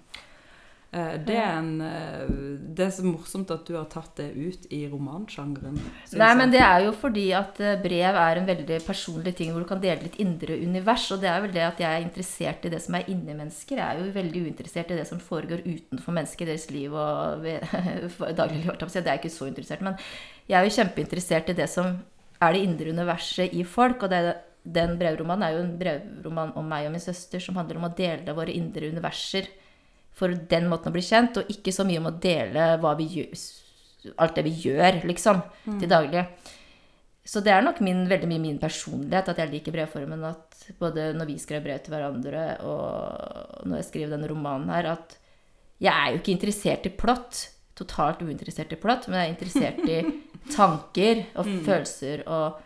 Eh, 0.90 1.18
Det 1.20 1.36
er, 1.36 1.58
en, 1.58 1.80
eh, 1.84 2.28
det 2.72 2.86
er 2.86 2.92
så 2.96 3.04
morsomt 3.04 3.50
at 3.52 3.66
du 3.68 3.74
har 3.76 3.84
tatt 3.92 4.14
det 4.16 4.30
ut 4.32 4.64
i 4.72 4.86
romansjangeren. 4.88 5.76
Nei, 6.16 6.30
men 6.38 6.50
det 6.50 6.62
er 6.64 6.86
jo 6.86 6.94
fordi 6.96 7.26
at 7.36 7.60
eh, 7.60 7.76
brev 7.82 8.16
er 8.16 8.40
en 8.40 8.48
veldig 8.48 8.78
personlig 8.86 9.34
ting 9.36 9.52
hvor 9.52 9.64
du 9.64 9.68
kan 9.68 9.82
dele 9.82 10.06
litt 10.06 10.16
indre 10.16 10.56
univers. 10.56 11.10
Og 11.12 11.20
det 11.20 11.28
er 11.28 11.44
vel 11.44 11.52
det 11.52 11.66
at 11.66 11.82
jeg 11.84 11.92
er 11.92 12.06
interessert 12.06 12.64
i 12.64 12.72
det 12.72 12.80
som 12.80 12.96
er 12.96 13.08
inni 13.12 13.36
mennesker. 13.36 13.76
Jeg 13.76 13.84
er 13.84 14.00
jo 14.00 14.16
veldig 14.16 14.44
uinteressert 14.48 14.94
i 14.94 15.00
det 15.00 15.08
som 15.10 15.20
foregår 15.20 15.60
utenfor 15.66 16.16
mennesker, 16.16 16.48
deres 16.48 16.70
liv 16.72 16.96
og 16.96 17.44
dagligliv. 18.40 18.72
jeg 18.72 19.04
er 19.04 19.18
ikke 19.18 19.32
så 19.32 19.48
interessert 19.48 19.84
Men 19.84 20.00
jeg 20.48 20.56
er 20.56 20.64
jo 20.64 20.76
kjempeinteressert 20.80 21.52
i 21.52 21.58
det 21.60 21.68
som 21.68 21.98
er 22.38 22.54
det 22.54 22.64
indre 22.64 22.92
universet 22.94 23.54
i 23.54 23.64
folk. 23.66 24.04
Og 24.04 24.12
det, 24.12 24.20
den 24.62 24.96
brevromanen 25.00 25.46
er 25.46 25.54
jo 25.54 25.62
en 25.64 25.72
brevroman 25.80 26.52
om 26.58 26.68
meg 26.68 26.88
og 26.88 26.94
min 26.94 27.04
søster 27.04 27.42
som 27.42 27.58
handler 27.60 27.80
om 27.80 27.88
å 27.88 27.94
dele 27.98 28.36
våre 28.36 28.54
indre 28.54 28.90
universer 28.92 29.50
for 30.18 30.34
den 30.50 30.66
måten 30.70 30.90
å 30.90 30.94
bli 30.94 31.04
kjent, 31.04 31.38
og 31.38 31.50
ikke 31.52 31.70
så 31.74 31.84
mye 31.86 32.00
om 32.00 32.08
å 32.10 32.16
dele 32.18 32.72
gjør, 33.04 33.42
alt 34.18 34.38
det 34.38 34.44
vi 34.48 34.54
gjør, 34.64 35.02
liksom, 35.06 35.42
til 35.78 35.90
daglig. 35.90 36.24
Så 37.28 37.42
det 37.44 37.52
er 37.52 37.62
nok 37.62 37.82
min, 37.84 38.06
veldig 38.08 38.28
mye 38.30 38.40
min 38.40 38.58
personlighet 38.58 39.28
at 39.30 39.42
jeg 39.42 39.52
liker 39.52 39.74
brevformen. 39.74 40.24
At 40.24 40.64
både 40.80 41.10
når 41.14 41.28
vi 41.28 41.38
skrev 41.42 41.62
brev 41.66 41.82
til 41.84 41.92
hverandre, 41.94 42.44
og 42.64 43.66
når 43.68 43.82
jeg 43.82 43.88
skriver 43.90 44.14
denne 44.14 44.30
romanen 44.30 44.72
her, 44.72 44.94
at 44.96 45.18
jeg 45.78 45.92
er 45.92 46.14
jo 46.14 46.22
ikke 46.22 46.34
interessert 46.34 46.88
i 46.88 46.94
plott. 47.04 47.42
Totalt 47.78 48.22
uinteressert 48.24 48.72
i 48.74 48.80
plott, 48.80 49.06
men 49.08 49.20
jeg 49.20 49.28
er 49.28 49.34
interessert 49.34 49.82
i 49.86 49.98
tanker 50.56 51.24
og 51.38 51.50
følelser 51.66 52.24
og, 52.26 52.58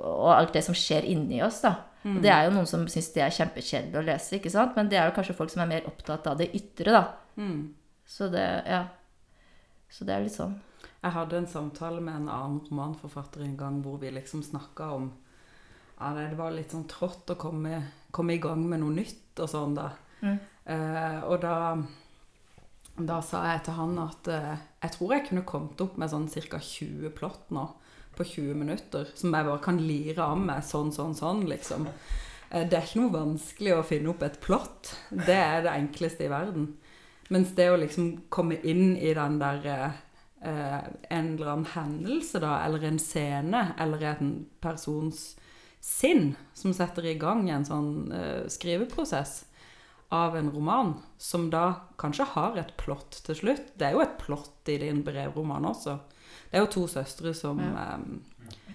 og 0.00 0.30
alt 0.32 0.54
det 0.56 0.64
som 0.64 0.76
skjer 0.76 1.06
inni 1.12 1.42
oss, 1.44 1.60
da. 1.66 1.74
Og 2.04 2.20
det 2.20 2.28
er 2.28 2.44
jo 2.44 2.52
noen 2.52 2.68
som 2.68 2.82
syns 2.92 3.06
det 3.14 3.22
er 3.24 3.32
kjempekjedelig 3.32 3.96
å 3.96 4.04
lese, 4.04 4.36
ikke 4.36 4.52
sant? 4.52 4.74
Men 4.76 4.90
det 4.92 4.98
er 5.00 5.08
jo 5.08 5.14
kanskje 5.16 5.36
folk 5.38 5.52
som 5.52 5.62
er 5.64 5.70
mer 5.70 5.86
opptatt 5.88 6.26
av 6.28 6.36
det 6.40 6.50
ytre, 6.56 6.92
da. 6.92 7.04
Mm. 7.40 7.72
Så 8.04 8.28
det, 8.32 8.44
ja. 8.68 8.82
Så 9.88 10.04
det 10.04 10.12
er 10.12 10.26
litt 10.26 10.36
sånn. 10.36 10.58
Jeg 11.04 11.16
hadde 11.16 11.38
en 11.40 11.48
samtale 11.48 12.02
med 12.04 12.22
en 12.22 12.30
annen 12.32 12.60
romanforfatter 12.68 13.44
en 13.44 13.56
gang 13.56 13.80
hvor 13.84 13.96
vi 14.02 14.12
liksom 14.12 14.44
snakka 14.44 14.90
om 14.96 15.10
ja, 15.98 16.10
det 16.16 16.36
var 16.36 16.52
litt 16.52 16.72
sånn 16.74 16.88
trått 16.90 17.30
å 17.32 17.38
komme, 17.40 17.80
komme 18.12 18.34
i 18.34 18.42
gang 18.42 18.64
med 18.68 18.82
noe 18.82 18.92
nytt 18.96 19.40
og 19.40 19.48
sånn, 19.48 19.76
da. 19.78 19.88
Mm. 20.24 20.38
Eh, 20.74 21.18
og 21.28 21.38
da, 21.44 21.56
da 22.96 23.18
sa 23.26 23.42
jeg 23.48 23.64
til 23.66 23.78
han 23.78 23.96
at 23.98 24.28
eh, 24.30 24.52
jeg 24.84 24.94
tror 24.94 25.14
jeg 25.14 25.26
kunne 25.28 25.46
kommet 25.48 25.80
opp 25.82 25.96
med 25.98 26.12
sånn 26.12 26.28
ca. 26.30 26.60
20 26.62 27.10
plott 27.16 27.50
nå 27.54 27.66
på 28.14 28.26
20 28.36 28.54
minutter, 28.60 29.08
som 29.18 29.34
jeg 29.34 29.48
bare 29.48 29.62
kan 29.64 29.80
lire 29.82 30.22
av 30.22 30.38
meg 30.38 30.62
sånn, 30.62 30.92
sånn, 30.94 31.16
sånn, 31.18 31.42
liksom. 31.50 31.88
Eh, 32.50 32.62
det 32.62 32.78
er 32.78 32.86
ikke 32.86 33.02
noe 33.02 33.16
vanskelig 33.16 33.74
å 33.74 33.84
finne 33.86 34.12
opp 34.12 34.22
et 34.22 34.38
plott. 34.44 34.94
Det 35.10 35.34
er 35.40 35.64
det 35.66 35.74
enkleste 35.74 36.28
i 36.28 36.32
verden. 36.32 36.74
Mens 37.34 37.54
det 37.56 37.70
å 37.72 37.80
liksom 37.80 38.28
komme 38.34 38.60
inn 38.62 38.94
i 38.94 39.14
den 39.16 39.40
der 39.40 39.66
eh, 39.74 39.88
en 40.44 41.32
eller 41.34 41.50
annen 41.50 41.72
hendelse, 41.74 42.38
da, 42.44 42.60
eller 42.66 42.84
en 42.86 43.00
scene, 43.02 43.72
eller 43.80 44.06
en 44.12 44.34
persons 44.62 45.32
sinn 45.84 46.32
som 46.56 46.72
setter 46.72 47.10
i 47.10 47.18
gang 47.20 47.48
en 47.52 47.66
sånn 47.66 48.12
eh, 48.14 48.44
skriveprosess 48.52 49.42
av 50.14 50.36
en 50.38 50.50
roman, 50.54 50.92
som 51.18 51.48
da 51.50 51.64
kanskje 51.98 52.26
har 52.34 52.58
et 52.60 52.70
plott 52.80 53.18
til 53.26 53.34
slutt. 53.38 53.72
Det 53.78 53.88
er 53.88 53.96
jo 53.96 54.02
et 54.04 54.14
plott 54.20 54.70
i 54.70 54.76
din 54.82 55.02
brevroman 55.06 55.66
også. 55.72 55.98
Det 56.50 56.60
er 56.60 56.64
jo 56.64 56.70
to 56.74 56.84
søstre 56.90 57.32
som 57.34 57.58
Ja. 57.60 57.94
um, 57.96 58.22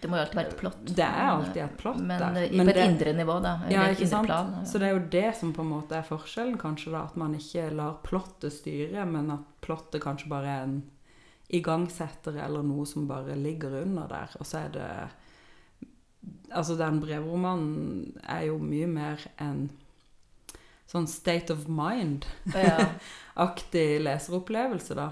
Det 0.01 0.08
må 0.10 0.15
jo 0.15 0.22
alltid 0.24 0.36
være 0.39 0.48
et 0.53 0.58
plott. 0.60 0.84
Det 0.96 1.03
er 1.05 1.25
alltid 1.29 1.62
et 1.63 1.77
plott 1.77 1.98
Men 2.00 2.19
der. 2.22 2.41
eh, 2.43 2.51
Men 2.55 2.67
på 2.67 2.69
et 2.72 2.75
det- 2.75 2.86
indre 2.89 3.13
nivå, 3.13 3.39
da. 3.43 3.53
Ja, 3.69 3.81
ikke 3.91 4.08
sant? 4.08 4.27
plan. 4.27 4.51
ja. 4.60 4.63
Så 4.65 4.79
det 4.79 4.88
er 4.88 4.93
jo 5.00 5.08
det 5.12 5.36
som 5.36 5.53
på 5.53 5.62
en 5.62 5.69
måte 5.74 5.91
er 5.98 6.03
forskjellen, 6.08 6.58
kanskje, 6.58 6.91
da. 6.91 7.03
At 7.03 7.15
man 7.17 7.36
ikke 7.36 7.69
lar 7.75 7.98
plottet 8.03 8.53
styre, 8.53 9.05
men 9.05 9.31
at 9.31 9.39
plottet 9.62 10.01
kanskje 10.01 10.29
bare 10.29 10.46
er 10.48 10.63
en 10.63 10.84
igangsetter 11.51 12.38
eller 12.46 12.63
noe 12.63 12.86
som 12.86 13.08
bare 13.08 13.36
ligger 13.36 13.81
under 13.81 14.08
der. 14.08 14.29
Og 14.39 14.46
så 14.46 14.65
er 14.65 14.69
det 14.69 15.10
Altså, 16.51 16.75
den 16.77 17.00
brevromanen 17.00 18.17
er 18.27 18.41
jo 18.50 18.58
mye 18.58 18.88
mer 18.88 19.17
en 19.39 19.69
sånn 20.89 21.08
state 21.10 21.53
of 21.53 21.67
mind-aktig 21.69 22.65
Ja. 23.96 24.03
leseropplevelse, 24.08 24.98
da. 24.98 25.12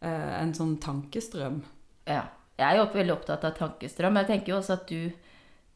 Eh, 0.00 0.32
en 0.40 0.54
sånn 0.54 0.76
tankestrøm. 0.82 1.62
Ja. 2.06 2.24
Jeg 2.56 2.66
er 2.70 2.78
jo 2.78 2.86
veldig 2.94 3.12
opptatt 3.12 3.44
av 3.44 3.56
tankestrøm. 3.58 4.14
Men 4.14 4.24
jeg 4.24 4.30
tenker 4.32 4.54
jo 4.54 4.60
også 4.60 4.78
at 4.78 4.86
du, 4.88 5.10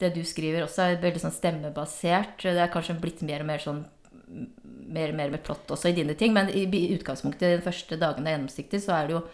det 0.00 0.14
du 0.14 0.22
skriver 0.24 0.64
også 0.64 0.86
er 0.86 1.02
veldig 1.02 1.24
sånn 1.26 1.34
stemmebasert. 1.36 2.46
Det 2.46 2.56
er 2.56 2.72
kanskje 2.72 3.00
blitt 3.00 3.24
mer 3.26 3.44
og 3.44 3.50
mer 3.50 3.64
sånn 3.64 3.82
mer 4.30 5.10
og 5.10 5.18
mer 5.18 5.30
med 5.32 5.42
plott 5.42 5.70
også 5.74 5.90
i 5.90 5.96
dine 5.98 6.14
ting. 6.18 6.32
Men 6.36 6.50
i 6.54 6.64
utgangspunktet, 6.94 7.58
de 7.58 7.64
første 7.64 7.98
dagene 8.00 8.30
er 8.30 8.38
gjennomsiktig, 8.38 8.82
så 8.84 8.96
er 8.96 9.08
det 9.08 9.16
jo 9.16 9.24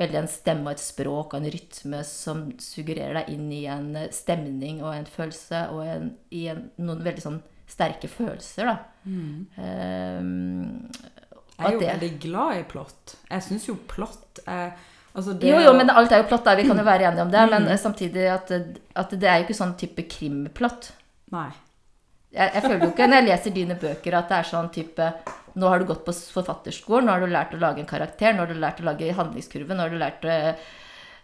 veldig 0.00 0.20
en 0.22 0.30
stemme 0.30 0.66
og 0.66 0.74
et 0.74 0.82
språk 0.82 1.34
og 1.34 1.40
en 1.40 1.52
rytme 1.52 2.02
som 2.08 2.44
suggererer 2.62 3.20
deg 3.20 3.32
inn 3.34 3.48
i 3.52 3.64
en 3.70 3.90
stemning 4.14 4.80
og 4.82 4.94
en 4.94 5.08
følelse 5.08 5.64
og 5.74 5.82
en, 5.84 6.12
i 6.32 6.46
en, 6.52 6.68
noen 6.80 7.02
veldig 7.04 7.24
sånn 7.24 7.40
sterke 7.70 8.08
følelser, 8.10 8.66
da. 8.72 8.76
Ehm, 9.58 10.90
Jeg 11.58 11.66
er 11.66 11.72
jo 11.72 11.80
det- 11.80 11.90
veldig 12.00 12.20
glad 12.20 12.56
i 12.58 12.62
plott. 12.64 13.16
Jeg 13.30 13.42
syns 13.42 13.66
jo 13.68 13.74
plott 13.88 14.40
er 14.46 14.72
altså 15.14 15.34
det 15.38 15.48
Jo, 15.50 15.58
jo, 15.60 15.72
men 15.76 15.90
alt 15.90 16.12
er 16.12 16.22
jo 16.22 16.28
plott, 16.28 16.44
da. 16.44 16.54
Vi 16.56 16.66
kan 16.66 16.76
jo 16.76 16.84
være 16.84 17.04
enige 17.10 17.22
om 17.22 17.30
det. 17.30 17.50
Men 17.50 17.62
Mm. 17.64 17.76
samtidig 17.78 18.28
at, 18.32 18.50
at 18.96 19.10
det 19.10 19.24
er 19.24 19.38
jo 19.38 19.44
ikke 19.46 19.58
sånn 19.60 19.76
type 19.76 20.02
krimplott. 20.08 20.92
Nei. 21.32 21.50
Jeg, 22.32 22.52
jeg 22.54 22.62
føler 22.62 22.80
jo 22.80 22.90
ikke 22.92 23.08
når 23.08 23.16
jeg 23.20 23.26
leser 23.28 23.50
dine 23.54 23.74
bøker 23.74 24.14
at 24.14 24.28
det 24.28 24.36
er 24.38 24.42
sånn 24.44 24.70
type 24.72 25.12
Nå 25.56 25.66
har 25.68 25.80
du 25.80 25.84
gått 25.84 26.04
på 26.06 26.12
forfatterskolen, 26.14 27.06
nå 27.06 27.10
har 27.10 27.18
du 27.20 27.26
lært 27.26 27.50
å 27.54 27.58
lage 27.58 27.80
en 27.80 27.84
karakter, 27.86 28.32
nå 28.32 28.38
har 28.38 28.46
du 28.46 28.54
lært 28.54 28.78
å 28.78 28.84
lage 28.84 29.12
handlingskurve, 29.12 29.74
nå 29.74 29.78
har 29.80 29.90
du 29.90 29.98
lært 29.98 30.24
eh, 30.24 30.48
eh, 30.50 30.54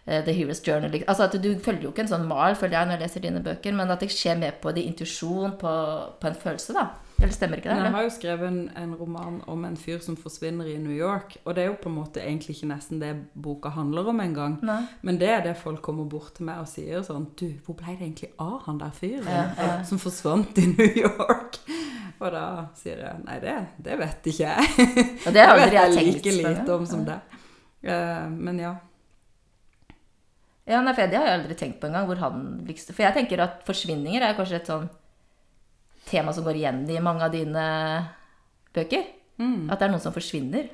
The 0.07 0.33
Hero's 0.33 0.61
Journal 0.63 0.91
liksom. 0.91 1.09
Altså 1.11 1.23
at 1.27 1.43
Du 1.43 1.49
følger 1.63 1.83
jo 1.83 1.91
ikke 1.91 2.05
en 2.05 2.13
sånn 2.13 2.27
mal, 2.29 2.55
føler 2.55 2.77
jeg, 2.77 2.87
når 2.87 2.97
jeg 2.97 3.03
leser 3.03 3.25
dine 3.25 3.43
bøker, 3.43 3.75
men 3.75 3.91
at 3.91 4.03
det 4.03 4.11
skjer 4.13 4.39
mer 4.39 4.55
på 4.61 4.71
det 4.71 4.85
intuisjon, 4.87 5.57
på, 5.59 5.73
på 6.21 6.29
en 6.29 6.39
følelse, 6.43 6.75
da. 6.77 6.87
Eller 7.17 7.33
stemmer 7.33 7.57
ikke 7.57 7.71
det? 7.71 7.75
Eller? 7.75 7.89
jeg 7.89 7.95
har 7.95 8.05
jo 8.05 8.13
skrevet 8.13 8.47
en, 8.47 8.59
en 8.77 8.93
roman 8.95 9.39
om 9.49 9.63
en 9.65 9.77
fyr 9.79 9.97
som 10.05 10.15
forsvinner 10.19 10.69
i 10.69 10.75
New 10.77 10.93
York, 10.93 11.39
og 11.45 11.55
det 11.57 11.63
er 11.63 11.71
jo 11.71 11.79
på 11.81 11.89
en 11.89 11.95
måte 11.97 12.21
egentlig 12.21 12.55
ikke 12.55 12.69
nesten 12.69 13.01
det 13.01 13.09
boka 13.33 13.71
handler 13.73 14.11
om 14.11 14.21
engang. 14.21 14.59
Men 15.01 15.17
det 15.17 15.31
er 15.33 15.41
det 15.47 15.55
folk 15.57 15.81
kommer 15.81 16.05
bort 16.05 16.35
til 16.37 16.45
meg 16.47 16.61
og 16.61 16.69
sier 16.69 17.01
sånn 17.05 17.31
Du, 17.39 17.47
hvor 17.65 17.77
ble 17.79 17.95
det 17.97 18.05
egentlig 18.05 18.29
av 18.39 18.61
han 18.67 18.77
der 18.81 18.93
fyren 18.93 19.25
Ja, 19.25 19.43
ja. 19.57 19.71
som 19.87 19.99
forsvant 20.01 20.61
i 20.61 20.67
New 20.75 21.01
York? 21.03 21.57
Og 22.17 22.31
da 22.33 22.45
sier 22.77 23.01
jeg 23.01 23.25
nei, 23.25 23.39
det, 23.41 23.55
det 23.85 23.97
vet 23.99 24.29
ikke 24.31 24.53
jeg. 24.53 24.93
Og 25.25 25.33
det 25.33 25.43
har 25.45 25.57
vet 25.61 25.73
jeg 25.73 25.97
jeg 25.97 26.13
like 26.13 26.37
lite 26.37 26.77
om 26.77 26.85
som 26.89 27.03
det. 27.05 27.17
Eh, 27.81 28.29
men 28.29 28.61
ja. 28.61 28.75
Ja, 30.67 30.81
nei, 30.81 30.93
for 30.93 31.07
Det 31.07 31.15
har 31.17 31.25
jeg 31.27 31.39
aldri 31.39 31.55
tenkt 31.55 31.79
på 31.79 31.87
engang. 31.87 32.07
liksom- 32.67 32.93
For 32.93 33.03
jeg 33.03 33.13
tenker 33.13 33.39
at 33.39 33.65
forsvinninger 33.65 34.21
er 34.21 34.33
kanskje 34.33 34.55
et 34.55 34.67
sånn 34.67 34.89
tema 36.05 36.33
som 36.33 36.43
går 36.43 36.55
igjen 36.55 36.89
i 36.89 36.99
mange 36.99 37.21
av 37.21 37.31
dine 37.31 38.09
bøker. 38.73 39.05
At 39.69 39.79
det 39.79 39.87
er 39.87 39.91
noen 39.93 40.01
som 40.01 40.13
forsvinner. 40.13 40.69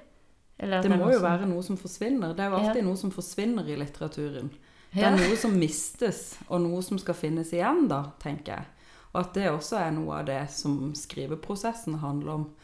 Det 0.58 0.70
er 0.86 0.90
må 0.90 1.12
jo 1.12 1.20
som- 1.20 1.24
være 1.24 1.48
noe 1.48 1.62
som 1.64 1.78
forsvinner. 1.78 2.36
Det 2.36 2.40
er 2.40 2.50
jo 2.50 2.58
Ja. 2.58 2.70
alltid 2.70 2.84
noe 2.84 2.98
som 2.98 3.12
forsvinner 3.12 3.68
i 3.68 3.76
litteraturen. 3.76 4.50
Det 4.94 5.02
Ja. 5.02 5.10
er 5.14 5.18
noe 5.18 5.36
som 5.36 5.52
mistes, 5.60 6.38
og 6.50 6.62
noe 6.62 6.82
som 6.82 6.98
skal 7.00 7.16
finnes 7.16 7.52
igjen, 7.52 7.88
da, 7.88 8.12
tenker 8.20 8.46
jeg. 8.46 8.66
Og 9.14 9.26
at 9.26 9.34
det 9.34 9.50
også 9.50 9.78
er 9.88 9.92
noe 9.92 10.20
av 10.20 10.26
det 10.26 10.50
som 10.50 10.94
skriveprosessen 10.94 12.00
handler 12.00 12.30
om, 12.32 12.56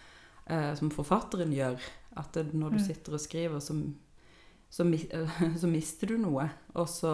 eh, 0.48 0.74
som 0.76 0.90
forfatteren 0.90 1.54
gjør. 1.54 1.80
At 2.18 2.32
det, 2.34 2.54
når 2.54 2.70
du 2.72 2.78
Mm. 2.78 2.86
sitter 2.88 3.14
og 3.14 3.20
skriver, 3.20 3.60
så, 3.60 3.94
så, 4.70 4.86
så 5.62 5.68
mister 5.68 6.08
du 6.08 6.18
noe. 6.18 6.50
Og 6.76 6.88
så, 6.90 7.14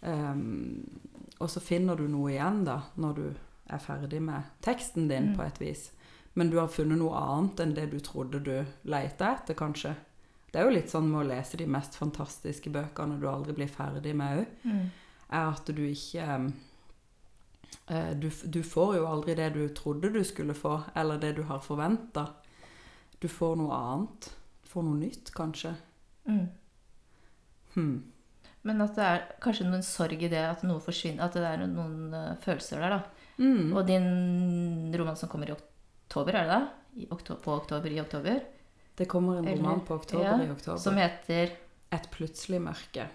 um, 0.00 0.84
og 1.40 1.48
så 1.50 1.60
finner 1.64 1.96
du 1.96 2.06
noe 2.08 2.30
igjen, 2.34 2.64
da, 2.64 2.80
når 3.00 3.14
du 3.16 3.24
er 3.70 3.78
ferdig 3.78 4.20
med 4.22 4.42
teksten 4.64 5.08
din, 5.08 5.30
Mm. 5.32 5.36
på 5.36 5.42
et 5.46 5.60
vis. 5.60 5.90
Men 6.34 6.50
du 6.50 6.58
har 6.58 6.68
funnet 6.68 6.98
noe 6.98 7.14
annet 7.16 7.60
enn 7.60 7.74
det 7.74 7.88
du 7.90 7.98
trodde 8.00 8.40
du 8.44 8.64
leita 8.84 9.32
etter, 9.36 9.54
kanskje. 9.54 9.94
Det 10.52 10.58
er 10.60 10.64
jo 10.66 10.74
litt 10.74 10.90
sånn 10.90 11.06
med 11.10 11.20
å 11.24 11.28
lese 11.28 11.56
de 11.56 11.66
mest 11.66 11.94
fantastiske 11.98 12.70
bøkene 12.74 13.20
du 13.20 13.26
aldri 13.30 13.52
blir 13.54 13.68
ferdig 13.70 14.14
med 14.16 14.40
òg, 14.40 14.46
Mm. 14.64 14.90
er 15.30 15.46
at 15.52 15.66
du 15.66 15.82
ikke 15.86 16.52
eh, 17.88 18.10
du, 18.18 18.30
du 18.50 18.62
får 18.62 18.96
jo 18.96 19.06
aldri 19.06 19.34
det 19.38 19.50
du 19.54 19.68
trodde 19.74 20.10
du 20.12 20.22
skulle 20.24 20.54
få, 20.54 20.80
eller 20.96 21.18
det 21.22 21.36
du 21.36 21.42
har 21.48 21.60
forventa. 21.62 22.26
Du 23.20 23.28
får 23.28 23.56
noe 23.60 23.74
annet. 23.76 24.30
Får 24.70 24.82
noe 24.86 24.98
nytt, 25.00 25.32
kanskje. 25.34 25.74
Mm. 26.28 26.46
Hmm. 27.74 27.94
Men 28.62 28.82
at 28.84 28.96
det 28.98 29.04
er 29.06 29.22
kanskje 29.40 29.64
noen 29.68 29.84
sorg 29.86 30.20
i 30.22 30.28
det 30.28 30.42
at 30.44 30.64
noe 30.68 30.82
forsvinner. 30.84 31.24
At 31.24 31.36
det 31.38 31.44
er 31.48 31.62
noen 31.70 32.12
eh, 32.14 32.34
følelser 32.44 32.82
der, 32.82 32.96
da. 32.98 33.28
Mm. 33.40 33.70
Og 33.72 33.86
din 33.88 34.92
roman 35.00 35.16
som 35.16 35.30
kommer 35.32 35.48
i 35.48 35.54
oktober, 35.56 36.36
er 36.36 36.48
det 36.50 36.58
det? 36.58 37.04
I 37.04 37.06
okto 37.14 37.38
på 37.40 37.54
oktober 37.56 37.92
i 37.94 38.00
oktober? 38.02 38.40
Det 38.98 39.06
kommer 39.08 39.38
en 39.38 39.46
Eller- 39.48 39.62
roman 39.62 39.80
på 39.86 39.94
oktober 39.96 40.26
ja, 40.26 40.36
i 40.44 40.50
oktober. 40.52 40.78
Som 40.82 40.98
heter 41.00 41.56
Et 41.92 42.04
plutselig 42.12 42.60
mørke. 42.62 43.08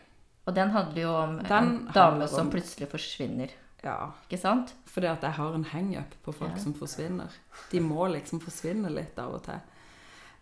Og 0.48 0.54
den 0.56 0.70
handler 0.74 1.02
jo 1.02 1.12
om 1.16 1.38
Den 1.38 1.46
en 1.46 1.86
dame 1.94 1.94
dame 1.94 2.28
som 2.28 2.50
plutselig 2.52 2.90
forsvinner. 2.92 3.50
Ja. 3.84 4.12
Ikke 4.28 4.40
sant? 4.42 4.74
Fordi 4.90 5.08
at 5.08 5.22
jeg 5.24 5.32
har 5.38 5.54
en 5.56 5.64
hang-up 5.64 6.16
på 6.26 6.34
folk 6.34 6.52
Ja. 6.52 6.58
som 6.64 6.74
forsvinner. 6.74 7.30
De 7.72 7.80
må 7.80 8.08
liksom 8.12 8.42
forsvinne 8.42 8.90
litt 8.92 9.18
av 9.20 9.34
og 9.36 9.44
til. 9.44 9.62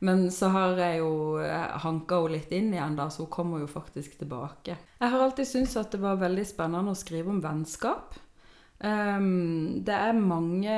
Men 0.04 0.26
så 0.36 0.50
har 0.52 0.76
jeg 0.82 1.00
jo 1.00 1.40
eh, 1.40 1.78
hanka 1.84 2.20
henne 2.20 2.36
litt 2.36 2.52
inn 2.56 2.74
igjen, 2.74 2.98
da, 3.00 3.08
så 3.08 3.24
hun 3.24 3.32
kommer 3.32 3.64
jo 3.64 3.70
faktisk 3.72 4.18
tilbake. 4.20 4.76
Jeg 5.00 5.14
har 5.14 5.24
alltid 5.24 5.48
syntes 5.48 5.78
at 5.80 5.96
det 5.96 6.02
var 6.04 6.20
veldig 6.20 6.44
spennende 6.48 6.92
å 6.92 7.00
skrive 7.00 7.32
om 7.32 7.40
vennskap. 7.44 8.18
Um, 8.84 9.80
det 9.88 9.96
er 9.96 10.18
mange, 10.18 10.76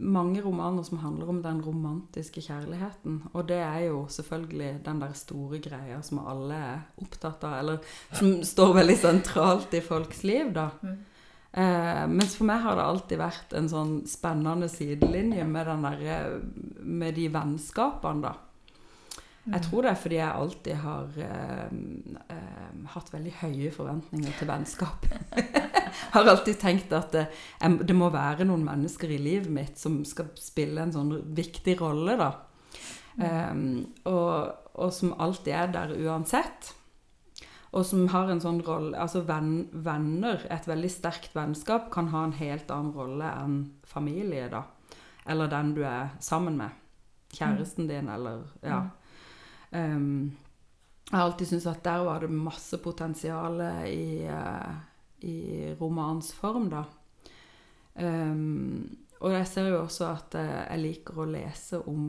mange 0.00 0.40
romaner 0.40 0.86
som 0.86 1.02
handler 1.02 1.28
om 1.28 1.42
den 1.44 1.60
romantiske 1.60 2.40
kjærligheten. 2.46 3.20
Og 3.34 3.44
det 3.50 3.60
er 3.60 3.88
jo 3.90 4.06
selvfølgelig 4.08 4.72
den 4.86 5.04
der 5.04 5.12
store 5.18 5.60
greia 5.60 6.00
som 6.00 6.22
alle 6.24 6.56
er 6.56 6.82
opptatt 7.04 7.44
av, 7.44 7.58
eller 7.60 7.96
som 8.16 8.38
står 8.48 8.78
veldig 8.80 9.00
sentralt 9.02 9.76
i 9.76 9.84
folks 9.84 10.24
liv, 10.24 10.54
da. 10.56 10.70
Eh, 11.52 12.04
mens 12.08 12.36
for 12.38 12.48
meg 12.48 12.62
har 12.64 12.78
det 12.78 12.84
alltid 12.86 13.20
vært 13.20 13.52
en 13.58 13.68
sånn 13.68 13.92
spennende 14.08 14.70
sidelinje 14.72 15.44
med, 15.44 15.68
der, 15.84 16.06
eh, 16.08 16.38
med 16.80 17.14
de 17.18 17.28
vennskapene, 17.32 18.22
da. 18.24 18.32
Jeg 19.42 19.64
tror 19.66 19.82
det 19.82 19.90
er 19.90 19.98
fordi 19.98 20.18
jeg 20.20 20.38
alltid 20.38 20.76
har 20.84 21.16
eh, 21.18 21.70
eh, 22.30 22.74
hatt 22.94 23.08
veldig 23.10 23.32
høye 23.40 23.72
forventninger 23.74 24.36
til 24.38 24.48
vennskap. 24.48 25.08
har 26.14 26.30
alltid 26.30 26.60
tenkt 26.62 26.94
at 26.94 27.10
det, 27.16 27.24
em- 27.66 27.80
det 27.82 27.96
må 27.98 28.08
være 28.14 28.46
noen 28.46 28.62
mennesker 28.64 29.10
i 29.10 29.18
livet 29.18 29.50
mitt 29.50 29.82
som 29.82 29.98
skal 30.06 30.30
spille 30.38 30.84
en 30.84 30.94
sånn 30.94 31.10
viktig 31.34 31.74
rolle, 31.82 32.14
da. 32.20 32.30
Um, 33.12 33.82
og, 34.08 34.54
og 34.78 34.94
som 34.94 35.10
alltid 35.20 35.52
er 35.52 35.74
der 35.74 35.90
uansett. 36.06 36.70
Og 37.72 37.86
som 37.88 38.04
har 38.12 38.28
en 38.28 38.40
sånn 38.42 38.60
rolle 38.66 38.98
Altså 39.00 39.22
venn, 39.24 39.66
venner, 39.72 40.42
et 40.52 40.68
veldig 40.68 40.90
sterkt 40.92 41.36
vennskap, 41.36 41.88
kan 41.92 42.10
ha 42.12 42.26
en 42.26 42.36
helt 42.36 42.70
annen 42.70 42.92
rolle 42.96 43.32
enn 43.40 43.58
familie, 43.88 44.48
da. 44.52 44.66
Eller 45.24 45.48
den 45.48 45.74
du 45.76 45.82
er 45.86 46.12
sammen 46.20 46.58
med. 46.60 46.78
Kjæresten 47.32 47.88
din, 47.88 48.10
eller 48.12 48.44
Ja. 48.62 48.84
Um, 49.72 50.36
jeg 51.08 51.16
har 51.18 51.26
alltid 51.26 51.48
syntes 51.48 51.66
at 51.66 51.84
der 51.84 52.04
var 52.04 52.20
det 52.20 52.30
masse 52.30 52.76
potensial 52.78 53.60
i, 53.88 54.28
uh, 54.28 54.74
i 55.24 55.74
romans 55.80 56.32
form, 56.36 56.68
da. 56.70 56.84
Um, 57.94 58.98
og 59.22 59.32
jeg 59.32 59.46
ser 59.46 59.70
jo 59.70 59.82
også 59.84 60.08
at 60.10 60.34
eh, 60.34 60.54
jeg 60.66 60.82
liker 60.82 61.20
å 61.22 61.28
lese 61.30 61.78
om 61.86 62.08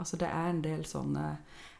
Altså 0.00 0.18
det 0.20 0.28
er 0.32 0.50
en 0.50 0.62
del 0.64 0.84
sånne 0.88 1.24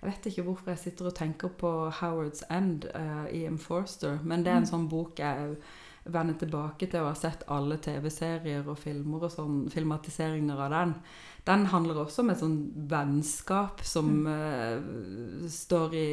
Jeg 0.01 0.09
vet 0.09 0.27
ikke 0.31 0.45
hvorfor 0.47 0.75
jeg 0.75 0.83
sitter 0.83 1.09
og 1.09 1.15
tenker 1.17 1.53
på 1.61 1.71
Howard's 2.01 2.43
End 2.53 2.85
uh, 2.95 3.27
i 3.33 3.47
M. 3.49 3.59
Forster, 3.61 4.21
men 4.25 4.45
det 4.45 4.53
er 4.53 4.63
en 4.63 4.69
sånn 4.69 4.89
bok 4.93 5.21
jeg 5.21 5.57
vender 6.05 6.37
tilbake 6.41 6.89
til 6.89 7.03
og 7.03 7.11
har 7.11 7.19
sett 7.21 7.45
alle 7.53 7.77
TV-serier 7.83 8.65
og 8.69 8.79
filmer 8.81 9.27
og 9.27 9.33
sånn, 9.35 9.59
filmatiseringer 9.73 10.63
av 10.65 10.73
den. 10.73 10.95
Den 11.45 11.67
handler 11.73 12.01
også 12.05 12.25
om 12.25 12.33
et 12.33 12.41
sånn 12.41 12.59
vennskap 12.91 13.85
som 13.85 14.25
uh, 14.29 14.81
står 15.53 15.97
i, 16.01 16.11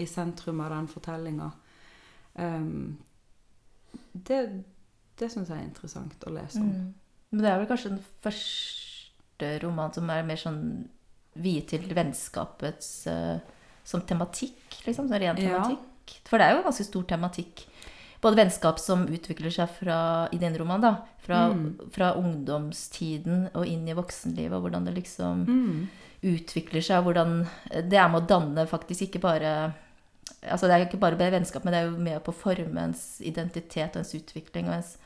i 0.00 0.08
sentrum 0.08 0.62
av 0.64 0.72
den 0.72 0.88
fortellinga. 0.88 1.50
Um, 2.40 2.96
det, 4.12 4.40
det 5.20 5.28
syns 5.28 5.52
jeg 5.52 5.58
er 5.58 5.68
interessant 5.68 6.26
å 6.26 6.32
lese 6.32 6.62
om. 6.62 6.72
Mm. 6.72 6.90
Men 7.32 7.44
det 7.44 7.52
er 7.52 7.60
vel 7.60 7.70
kanskje 7.70 7.94
den 7.94 8.02
første 8.24 9.52
romanen 9.62 9.96
som 9.96 10.10
er 10.12 10.26
mer 10.28 10.40
sånn 10.40 10.64
viet 11.34 11.68
til 11.72 11.82
vennskapets 11.94 13.06
eh, 13.06 13.38
som 13.84 14.00
tematikk, 14.06 14.82
liksom. 14.86 15.08
Som 15.08 15.18
ren 15.18 15.36
Ja. 15.40 15.62
For 16.28 16.36
det 16.38 16.46
er 16.46 16.52
jo 16.52 16.58
en 16.58 16.64
ganske 16.68 16.84
stor 16.84 17.02
tematikk. 17.08 17.64
Både 18.22 18.36
vennskap 18.36 18.78
som 18.78 19.06
utvikler 19.06 19.50
seg 19.50 19.68
fra, 19.80 20.28
i 20.32 20.38
din 20.38 20.54
roman, 20.58 20.80
da, 20.80 20.96
fra, 21.24 21.48
Mm. 21.50 21.90
fra 21.90 22.12
ungdomstiden 22.14 23.50
og 23.54 23.66
inn 23.66 23.88
i 23.88 23.94
voksenlivet, 23.94 24.52
og 24.52 24.62
hvordan 24.62 24.84
det 24.84 24.94
liksom 24.94 25.44
Mm. 25.46 25.88
utvikler 26.22 26.82
seg, 26.82 27.02
hvordan 27.04 27.48
det 27.88 27.94
er 27.98 28.08
med 28.08 28.22
å 28.22 28.26
danne 28.26 28.66
faktisk 28.68 29.08
ikke 29.08 29.20
bare 29.20 29.74
Altså 30.44 30.66
det 30.66 30.70
er 30.74 30.86
ikke 30.86 30.98
bare 31.00 31.16
vennskap, 31.16 31.64
men 31.64 31.72
det 31.72 31.80
er 31.82 31.90
jo 31.90 31.98
med 31.98 32.22
på 32.24 32.32
å 32.32 32.34
forme 32.34 32.76
ens 32.80 33.20
identitet 33.20 33.94
og 33.96 34.02
ens 34.02 34.14
utvikling 34.14 34.66
og 34.68 34.74
ens 34.74 34.96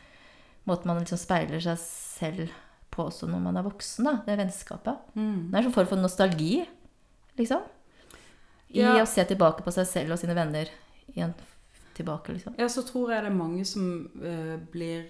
måte 0.66 0.86
man 0.86 0.98
liksom 0.98 1.18
speiler 1.18 1.60
seg 1.60 1.76
selv 1.78 2.50
på 2.96 3.06
også 3.06 3.28
når 3.30 3.44
man 3.44 3.60
er 3.60 3.66
voksen, 3.66 4.08
da. 4.08 4.14
Det 4.26 4.38
vennskapet. 4.40 5.12
Mm. 5.14 5.50
Det 5.50 5.54
er 5.54 5.60
en 5.60 5.68
sånn 5.68 5.76
form 5.76 5.90
for 5.92 6.02
nostalgi, 6.02 6.54
liksom. 7.38 7.62
I 8.74 8.82
Ja. 8.82 8.96
å 9.02 9.06
se 9.06 9.24
tilbake 9.24 9.62
på 9.62 9.72
seg 9.72 9.86
selv 9.86 10.16
og 10.16 10.18
sine 10.18 10.34
venner 10.34 10.68
igjen 11.12 11.34
tilbake, 11.96 12.34
liksom. 12.34 12.56
Ja, 12.58 12.68
så 12.68 12.82
tror 12.84 13.12
jeg 13.12 13.24
det 13.24 13.30
er 13.30 13.36
mange 13.36 13.64
som 13.64 13.86
uh, 14.20 14.56
blir 14.72 15.06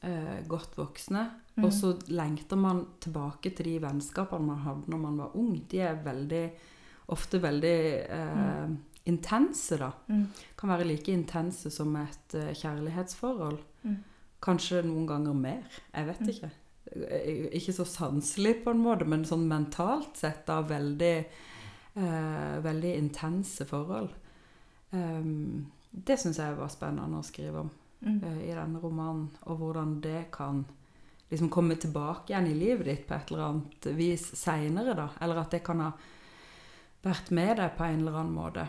eh, 0.00 0.40
godt 0.48 0.76
voksne. 0.78 1.26
Mm. 1.56 1.64
Og 1.66 1.72
så 1.74 1.94
lengter 2.08 2.56
man 2.56 2.84
tilbake 3.02 3.52
til 3.56 3.72
de 3.72 3.78
vennskapene 3.82 4.46
man 4.46 4.62
hadde 4.64 4.92
når 4.92 5.02
man 5.02 5.18
var 5.24 5.36
ung. 5.36 5.52
De 5.68 5.82
er 5.84 5.98
veldig, 6.04 6.44
ofte 7.12 7.40
veldig 7.42 7.76
eh, 8.16 8.70
intense, 9.10 9.76
da. 9.80 9.90
Mm. 10.08 10.24
Kan 10.56 10.72
være 10.72 10.88
like 10.88 11.12
intense 11.12 11.72
som 11.74 11.94
et 12.00 12.36
uh, 12.38 12.52
kjærlighetsforhold. 12.56 13.58
Mm. 13.84 13.98
Kanskje 14.42 14.82
noen 14.86 15.06
ganger 15.06 15.34
mer. 15.34 15.62
Jeg 15.94 16.06
vet 16.06 16.20
Mm. 16.20 16.28
ikke. 16.28 16.50
Eh, 17.10 17.48
Ikke 17.52 17.72
så 17.72 17.84
sanselig 17.84 18.64
på 18.64 18.70
en 18.70 18.82
måte, 18.82 19.04
men 19.06 19.24
sånn 19.24 19.46
mentalt 19.48 20.16
sett 20.16 20.46
da 20.46 20.62
veldig, 20.62 21.24
eh, 21.96 22.60
veldig 22.62 22.96
intense 22.96 23.64
forhold. 23.66 24.10
Um, 24.92 25.70
det 25.92 26.18
syns 26.18 26.38
jeg 26.38 26.56
var 26.56 26.68
spennende 26.68 27.18
å 27.20 27.24
skrive 27.24 27.60
om 27.60 27.70
Mm. 28.02 28.22
eh, 28.24 28.50
i 28.50 28.54
denne 28.54 28.80
romanen. 28.80 29.28
Og 29.46 29.58
hvordan 29.58 30.00
det 30.00 30.30
kan 30.32 30.64
liksom 31.30 31.48
komme 31.50 31.76
tilbake 31.76 32.30
igjen 32.30 32.46
i 32.50 32.54
livet 32.54 32.84
ditt 32.84 33.06
på 33.06 33.14
et 33.14 33.30
eller 33.30 33.44
annet 33.44 33.96
vis 33.96 34.30
seinere, 34.34 34.96
da. 34.96 35.08
Eller 35.20 35.38
at 35.38 35.50
det 35.50 35.62
kan 35.62 35.78
ha 35.80 35.92
vært 37.04 37.30
med 37.30 37.56
deg 37.58 37.76
på 37.76 37.84
en 37.84 38.00
eller 38.00 38.12
annen 38.18 38.34
måte. 38.34 38.68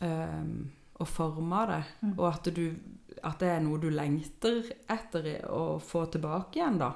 Um, 0.00 0.70
og 1.00 1.08
forma 1.08 1.66
deg. 1.66 1.84
Mm. 2.02 2.18
Og 2.18 2.34
at, 2.34 2.54
du, 2.54 2.76
at 3.22 3.40
det 3.42 3.50
er 3.52 3.64
noe 3.64 3.80
du 3.82 3.88
lengter 3.92 4.62
etter 4.90 5.32
å 5.50 5.78
få 5.82 6.06
tilbake 6.12 6.60
igjen, 6.60 6.78
da. 6.80 6.92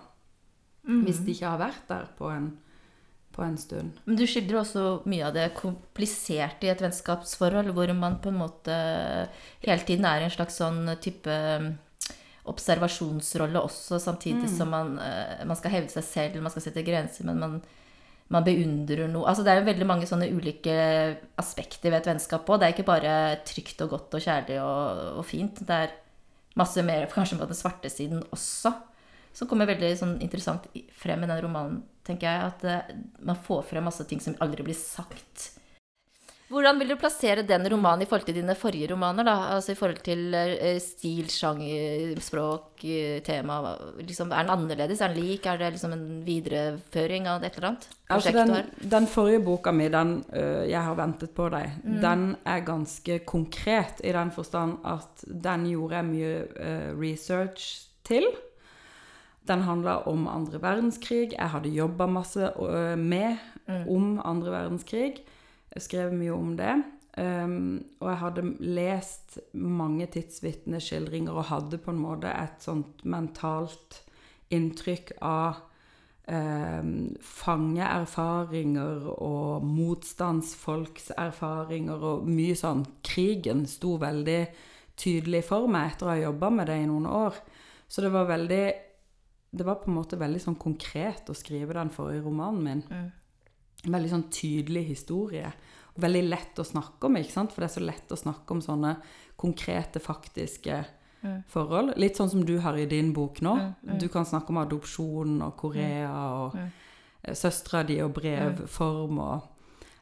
Mm. 0.86 1.02
Hvis 1.06 1.24
de 1.26 1.34
ikke 1.34 1.50
har 1.50 1.60
vært 1.60 1.88
der 1.90 2.04
på 2.18 2.28
en, 2.30 2.50
på 3.34 3.42
en 3.42 3.56
stund. 3.58 3.96
Men 4.06 4.18
du 4.18 4.22
skildrer 4.26 4.60
også 4.60 4.84
mye 5.10 5.24
av 5.26 5.34
det 5.34 5.48
kompliserte 5.58 6.68
i 6.68 6.70
et 6.72 6.84
vennskapsforhold, 6.84 7.72
hvor 7.74 7.90
man 7.98 8.20
på 8.22 8.30
en 8.30 8.38
måte 8.44 8.76
hele 9.64 9.82
tiden 9.82 10.06
er 10.06 10.22
i 10.22 10.28
en 10.28 10.36
slags 10.36 10.60
sånn 10.62 10.84
type 11.02 11.26
mm, 11.34 11.72
observasjonsrolle 12.46 13.58
også, 13.58 13.98
samtidig 13.98 14.46
Mm. 14.46 14.56
som 14.56 14.70
man, 14.70 14.98
eh, 14.98 15.44
man 15.44 15.56
skal 15.56 15.70
hevde 15.74 15.90
seg 15.90 16.04
selv, 16.04 16.42
man 16.42 16.50
skal 16.54 16.62
sette 16.62 16.86
grenser, 16.86 17.26
men 17.26 17.38
man, 17.38 17.62
man 18.28 18.44
beundrer 18.44 19.08
noe. 19.10 19.26
Altså 19.26 19.42
det 19.42 19.52
er 19.52 19.60
jo 19.60 19.72
veldig 19.72 19.86
mange 19.86 20.06
sånne 20.06 20.30
ulike 20.30 21.18
aspekter 21.38 21.90
ved 21.90 22.00
et 22.00 22.10
vennskap 22.14 22.46
òg. 22.46 22.60
Det 22.60 22.68
er 22.68 22.74
ikke 22.74 22.86
bare 22.94 23.12
trygt 23.44 23.82
og 23.82 23.90
godt 23.90 24.14
og 24.14 24.22
kjærlig 24.22 24.60
og, 24.62 25.18
og 25.18 25.24
fint. 25.26 25.66
Det 25.66 25.70
er 25.70 25.90
masse 26.56 26.82
mer 26.86 27.08
kanskje 27.12 27.38
på 27.40 27.48
den 27.48 27.58
svarte 27.58 27.90
siden 27.92 28.24
også. 28.34 28.72
Som 29.36 29.48
kommer 29.50 29.68
veldig 29.68 29.92
sånn 30.00 30.14
interessant 30.24 30.64
frem 30.96 31.24
i 31.24 31.28
den 31.28 31.42
romanen, 31.44 31.82
tenker 32.06 32.30
jeg. 32.30 32.50
At 32.50 32.64
uh, 32.64 32.94
man 33.28 33.38
får 33.46 33.66
frem 33.68 33.84
masse 33.84 34.06
ting 34.08 34.22
som 34.24 34.36
aldri 34.40 34.64
blir 34.64 34.78
sagt. 34.78 35.50
Hvordan 36.46 36.78
vil 36.78 36.92
du 36.92 36.94
plassere 36.94 37.42
den 37.42 37.64
romanen 37.72 38.04
i 38.04 38.06
forhold 38.06 38.28
til 38.28 38.36
dine 38.38 38.54
forrige 38.54 38.86
romaner? 38.92 39.26
da? 39.26 39.32
Altså 39.56 39.72
I 39.72 39.78
forhold 39.80 39.98
til 40.06 40.34
eh, 40.38 40.76
stil, 40.78 41.26
sjanger, 41.32 42.14
språk, 42.22 42.84
eh, 42.86 43.18
tema. 43.26 43.56
Liksom, 43.98 44.30
er 44.30 44.46
den 44.46 44.52
annerledes? 44.54 45.02
Er 45.02 45.10
den 45.10 45.24
lik? 45.24 45.46
Er 45.50 45.58
det 45.58 45.72
liksom 45.74 45.96
en 45.96 46.06
videreføring 46.26 47.26
av 47.26 47.42
et 47.42 47.58
eller 47.58 47.72
annet 47.72 47.88
Altså 48.06 48.30
prosjekt 48.30 48.38
du 48.38 48.54
den, 48.54 48.90
den 48.94 49.06
forrige 49.10 49.42
boka 49.42 49.72
mi, 49.74 49.88
den 49.90 50.12
uh, 50.30 50.62
'Jeg 50.68 50.82
har 50.86 50.94
ventet 50.94 51.34
på 51.34 51.48
deg', 51.50 51.70
Mm. 51.82 52.00
den 52.00 52.36
er 52.46 52.60
ganske 52.60 53.18
konkret 53.26 54.00
i 54.04 54.12
den 54.12 54.30
forstand 54.30 54.78
at 54.84 55.24
den 55.26 55.66
gjorde 55.66 55.94
jeg 55.96 56.04
mye 56.04 56.46
uh, 56.60 57.00
research 57.00 57.88
til. 58.04 58.22
Den 59.48 59.62
handla 59.62 60.06
om 60.06 60.28
andre 60.28 60.60
verdenskrig. 60.62 61.32
Jeg 61.32 61.48
hadde 61.50 61.68
jobba 61.74 62.06
masse 62.06 62.50
med 62.96 63.36
Mm. 63.66 63.88
om 63.88 64.20
andre 64.24 64.50
verdenskrig. 64.50 65.24
Skrev 65.82 66.14
mye 66.16 66.34
om 66.34 66.54
det. 66.58 66.74
Um, 67.16 67.84
og 68.00 68.10
jeg 68.10 68.20
hadde 68.20 68.42
lest 68.60 69.38
mange 69.56 70.04
tidsvitneskildringer 70.12 71.32
og 71.32 71.48
hadde 71.48 71.78
på 71.80 71.94
en 71.94 72.02
måte 72.02 72.28
et 72.28 72.60
sånt 72.60 73.06
mentalt 73.08 74.02
inntrykk 74.52 75.14
av 75.24 75.62
um, 76.28 76.90
fangeerfaringer 77.24 79.08
og 79.16 79.64
motstandsfolks 79.64 81.14
erfaringer 81.16 82.04
og 82.04 82.28
mye 82.28 82.56
sånn 82.58 82.84
Krigen 83.06 83.64
sto 83.70 83.96
veldig 84.02 84.42
tydelig 85.00 85.46
for 85.48 85.72
meg 85.72 85.94
etter 85.94 86.10
å 86.10 86.14
ha 86.14 86.20
jobba 86.20 86.52
med 86.52 86.68
det 86.68 86.82
i 86.82 86.88
noen 86.90 87.08
år. 87.08 87.40
Så 87.88 88.04
det 88.04 88.12
var 88.12 88.28
veldig 88.28 88.64
Det 89.56 89.64
var 89.64 89.78
på 89.80 89.88
en 89.88 89.96
måte 89.96 90.18
veldig 90.20 90.40
sånn 90.42 90.56
konkret 90.60 91.30
å 91.30 91.34
skrive 91.34 91.72
den 91.72 91.88
forrige 91.88 92.26
romanen 92.26 92.64
min. 92.66 92.82
Mm. 92.90 93.12
Veldig 93.84 94.10
sånn 94.10 94.30
tydelig 94.30 94.84
historie. 94.88 95.52
Veldig 95.98 96.22
lett 96.28 96.58
å 96.58 96.64
snakke 96.64 97.06
om, 97.06 97.16
ikke 97.16 97.32
sant? 97.32 97.52
For 97.52 97.60
det 97.60 97.70
er 97.70 97.80
så 97.80 97.84
lett 97.86 98.08
å 98.12 98.16
snakke 98.18 98.50
om 98.50 98.60
sånne 98.60 98.96
konkrete, 99.36 100.00
faktiske 100.00 100.84
Mm. 101.22 101.42
forhold. 101.48 101.96
Litt 101.96 102.16
sånn 102.16 102.30
som 102.30 102.44
du 102.44 102.58
har 102.60 102.76
i 102.76 102.84
din 102.86 103.12
bok 103.12 103.40
nå. 103.40 103.54
Mm, 103.56 103.74
mm. 103.88 103.98
Du 103.98 104.08
kan 104.08 104.24
snakke 104.24 104.50
om 104.50 104.58
adopsjon 104.58 105.42
og 105.42 105.56
Korea 105.56 106.10
og 106.12 106.54
Mm. 106.54 106.70
eh, 107.24 107.32
søstera 107.34 107.84
di 107.86 108.00
og 108.00 108.12
brevform 108.14 109.18
og 109.18 109.42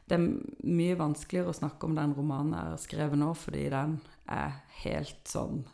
Det 0.07 0.19
er 0.19 0.37
mye 0.63 0.95
vanskeligere 0.95 1.47
å 1.49 1.55
snakke 1.55 1.83
om 1.85 1.95
den 1.95 2.13
romanen 2.13 2.51
jeg 2.53 2.61
har 2.69 2.77
skrevet 2.77 3.17
nå, 3.17 3.33
fordi 3.35 3.69
den 3.71 4.01
er 4.29 4.51
helt 4.83 5.23
sånn 5.25 5.65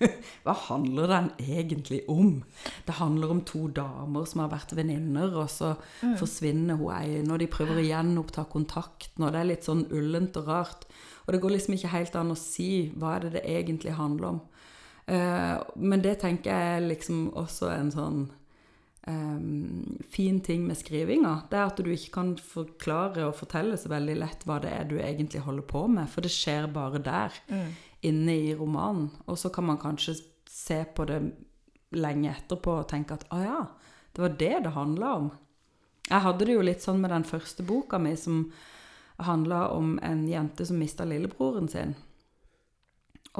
Hva 0.44 0.54
handler 0.68 1.06
den 1.08 1.30
egentlig 1.38 2.00
om? 2.10 2.42
Det 2.86 2.96
handler 2.98 3.30
om 3.30 3.40
to 3.46 3.66
damer 3.68 4.26
som 4.26 4.40
har 4.44 4.50
vært 4.52 4.74
venninner, 4.76 5.32
og 5.38 5.48
så 5.52 5.74
Mm. 6.02 6.16
forsvinner 6.20 6.76
hun 6.76 6.92
ene, 6.92 7.32
og 7.32 7.38
de 7.38 7.46
prøver 7.46 7.78
å 7.80 7.86
gjenoppta 7.86 8.44
kontakten, 8.50 9.24
og 9.24 9.32
det 9.32 9.40
er 9.40 9.50
litt 9.52 9.64
sånn 9.64 9.86
ullent 9.90 10.36
og 10.36 10.46
rart. 10.48 10.84
Og 11.26 11.32
det 11.32 11.40
går 11.40 11.50
liksom 11.56 11.74
ikke 11.78 11.92
helt 11.94 12.16
an 12.16 12.30
å 12.34 12.36
si 12.36 12.90
hva 12.96 13.16
er 13.16 13.20
det 13.20 13.32
det 13.38 13.44
egentlig 13.46 13.94
handler 13.96 14.28
om. 14.34 14.40
Uh, 15.08 15.60
men 15.76 16.00
det 16.00 16.18
tenker 16.20 16.50
jeg 16.50 16.76
er 16.78 16.88
liksom 16.88 17.30
også 17.36 17.68
en 17.78 17.90
sånn 17.92 18.30
um, 19.06 19.98
fin 20.10 20.40
ting 20.40 20.66
med 20.66 20.76
skrivinga. 20.80 21.42
Det 21.50 21.58
er 21.58 21.66
at 21.68 21.76
du 21.84 21.90
ikke 21.92 22.12
kan 22.16 22.30
forklare 22.40 23.26
og 23.28 23.36
fortelle 23.36 23.76
så 23.80 23.90
veldig 23.92 24.16
lett 24.20 24.44
hva 24.48 24.60
det 24.64 24.72
er 24.72 24.84
du 24.88 24.96
egentlig 24.98 25.42
holder 25.44 25.66
på 25.68 25.86
med, 25.92 26.08
for 26.12 26.24
det 26.24 26.32
skjer 26.34 26.70
bare 26.72 27.02
der 27.04 27.32
Mm. 27.50 27.68
Inne 28.06 28.36
i 28.48 28.54
romanen. 28.56 29.08
Og 29.26 29.38
så 29.40 29.50
kan 29.54 29.66
man 29.68 29.80
kanskje 29.80 30.16
se 30.50 30.82
på 30.84 31.06
det 31.08 31.20
lenge 31.94 32.32
etterpå 32.32 32.80
og 32.80 32.88
tenke 32.90 33.16
at 33.16 33.26
å 33.32 33.40
ja, 33.42 33.60
det 34.14 34.22
var 34.22 34.38
det 34.38 34.54
det 34.66 34.74
handla 34.74 35.14
om. 35.22 35.28
Jeg 36.08 36.24
hadde 36.26 36.46
det 36.46 36.56
jo 36.56 36.64
litt 36.64 36.84
sånn 36.84 37.00
med 37.00 37.14
den 37.14 37.26
første 37.26 37.64
boka 37.66 37.98
mi 38.02 38.12
som 38.20 38.48
handla 39.24 39.68
om 39.72 39.96
en 40.02 40.26
jente 40.28 40.66
som 40.66 40.78
mista 40.78 41.06
lillebroren 41.06 41.68
sin. 41.70 41.94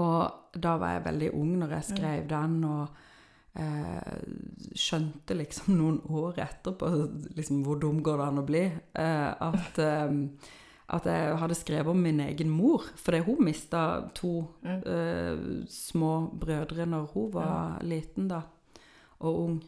Og 0.01 0.55
da 0.55 0.77
var 0.79 0.97
jeg 0.97 1.07
veldig 1.09 1.31
ung 1.39 1.53
når 1.61 1.77
jeg 1.77 1.89
skrev 1.93 2.29
den, 2.31 2.57
og 2.67 3.61
eh, 3.61 4.15
skjønte 4.75 5.37
liksom 5.39 5.75
noen 5.79 6.01
år 6.11 6.41
etterpå 6.47 6.91
liksom, 7.37 7.63
hvor 7.67 7.79
dum 7.83 8.03
går 8.07 8.21
det 8.21 8.29
an 8.29 8.43
å 8.43 8.47
bli, 8.49 8.65
eh, 8.71 9.31
at, 9.49 9.81
eh, 9.83 10.17
at 10.89 11.05
jeg 11.09 11.37
hadde 11.41 11.55
skrevet 11.57 11.87
om 11.89 11.97
min 12.03 12.21
egen 12.21 12.51
mor. 12.51 12.83
Fordi 12.97 13.19
hun 13.25 13.45
mista 13.45 14.01
to 14.15 14.47
Mm. 14.63 14.83
uh, 14.87 15.65
små 15.69 16.31
brødre 16.41 16.87
når 16.87 17.07
hun 17.15 17.33
var 17.33 17.79
liten 17.83 18.29
da, 18.29 18.41
og 19.21 19.39
ung. 19.39 19.63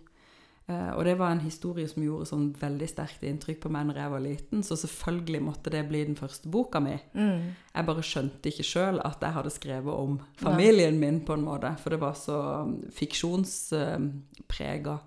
Uh, 0.69 0.91
og 0.99 1.05
det 1.05 1.19
var 1.19 1.31
en 1.31 1.41
historie 1.41 1.87
som 1.89 2.03
gjorde 2.03 2.27
sånn 2.27 2.53
veldig 2.59 2.89
sterkt 2.91 3.23
inntrykk 3.23 3.61
på 3.63 3.69
meg 3.71 3.87
når 3.87 3.95
jeg 4.01 4.11
var 4.11 4.21
liten, 4.21 4.63
så 4.67 4.75
selvfølgelig 4.77 5.43
måtte 5.43 5.71
det 5.71 5.89
bli 5.89 6.05
den 6.05 6.17
første 6.17 6.49
boka 6.51 6.81
mi. 6.81 6.99
Mm. 7.15 7.41
Jeg 7.75 7.87
bare 7.87 8.03
skjønte 8.03 8.49
ikke 8.51 8.65
sjøl 8.67 8.99
at 9.05 9.21
jeg 9.23 9.33
hadde 9.33 9.51
skrevet 9.55 9.95
om 9.95 10.19
familien 10.37 10.99
min, 10.99 11.21
på 11.25 11.33
en 11.39 11.45
måte. 11.47 11.71
For 11.79 11.91
det 11.95 12.01
var 12.01 12.15
så 12.19 12.41
um, 12.67 12.83
fiksjonsprega 12.91 14.99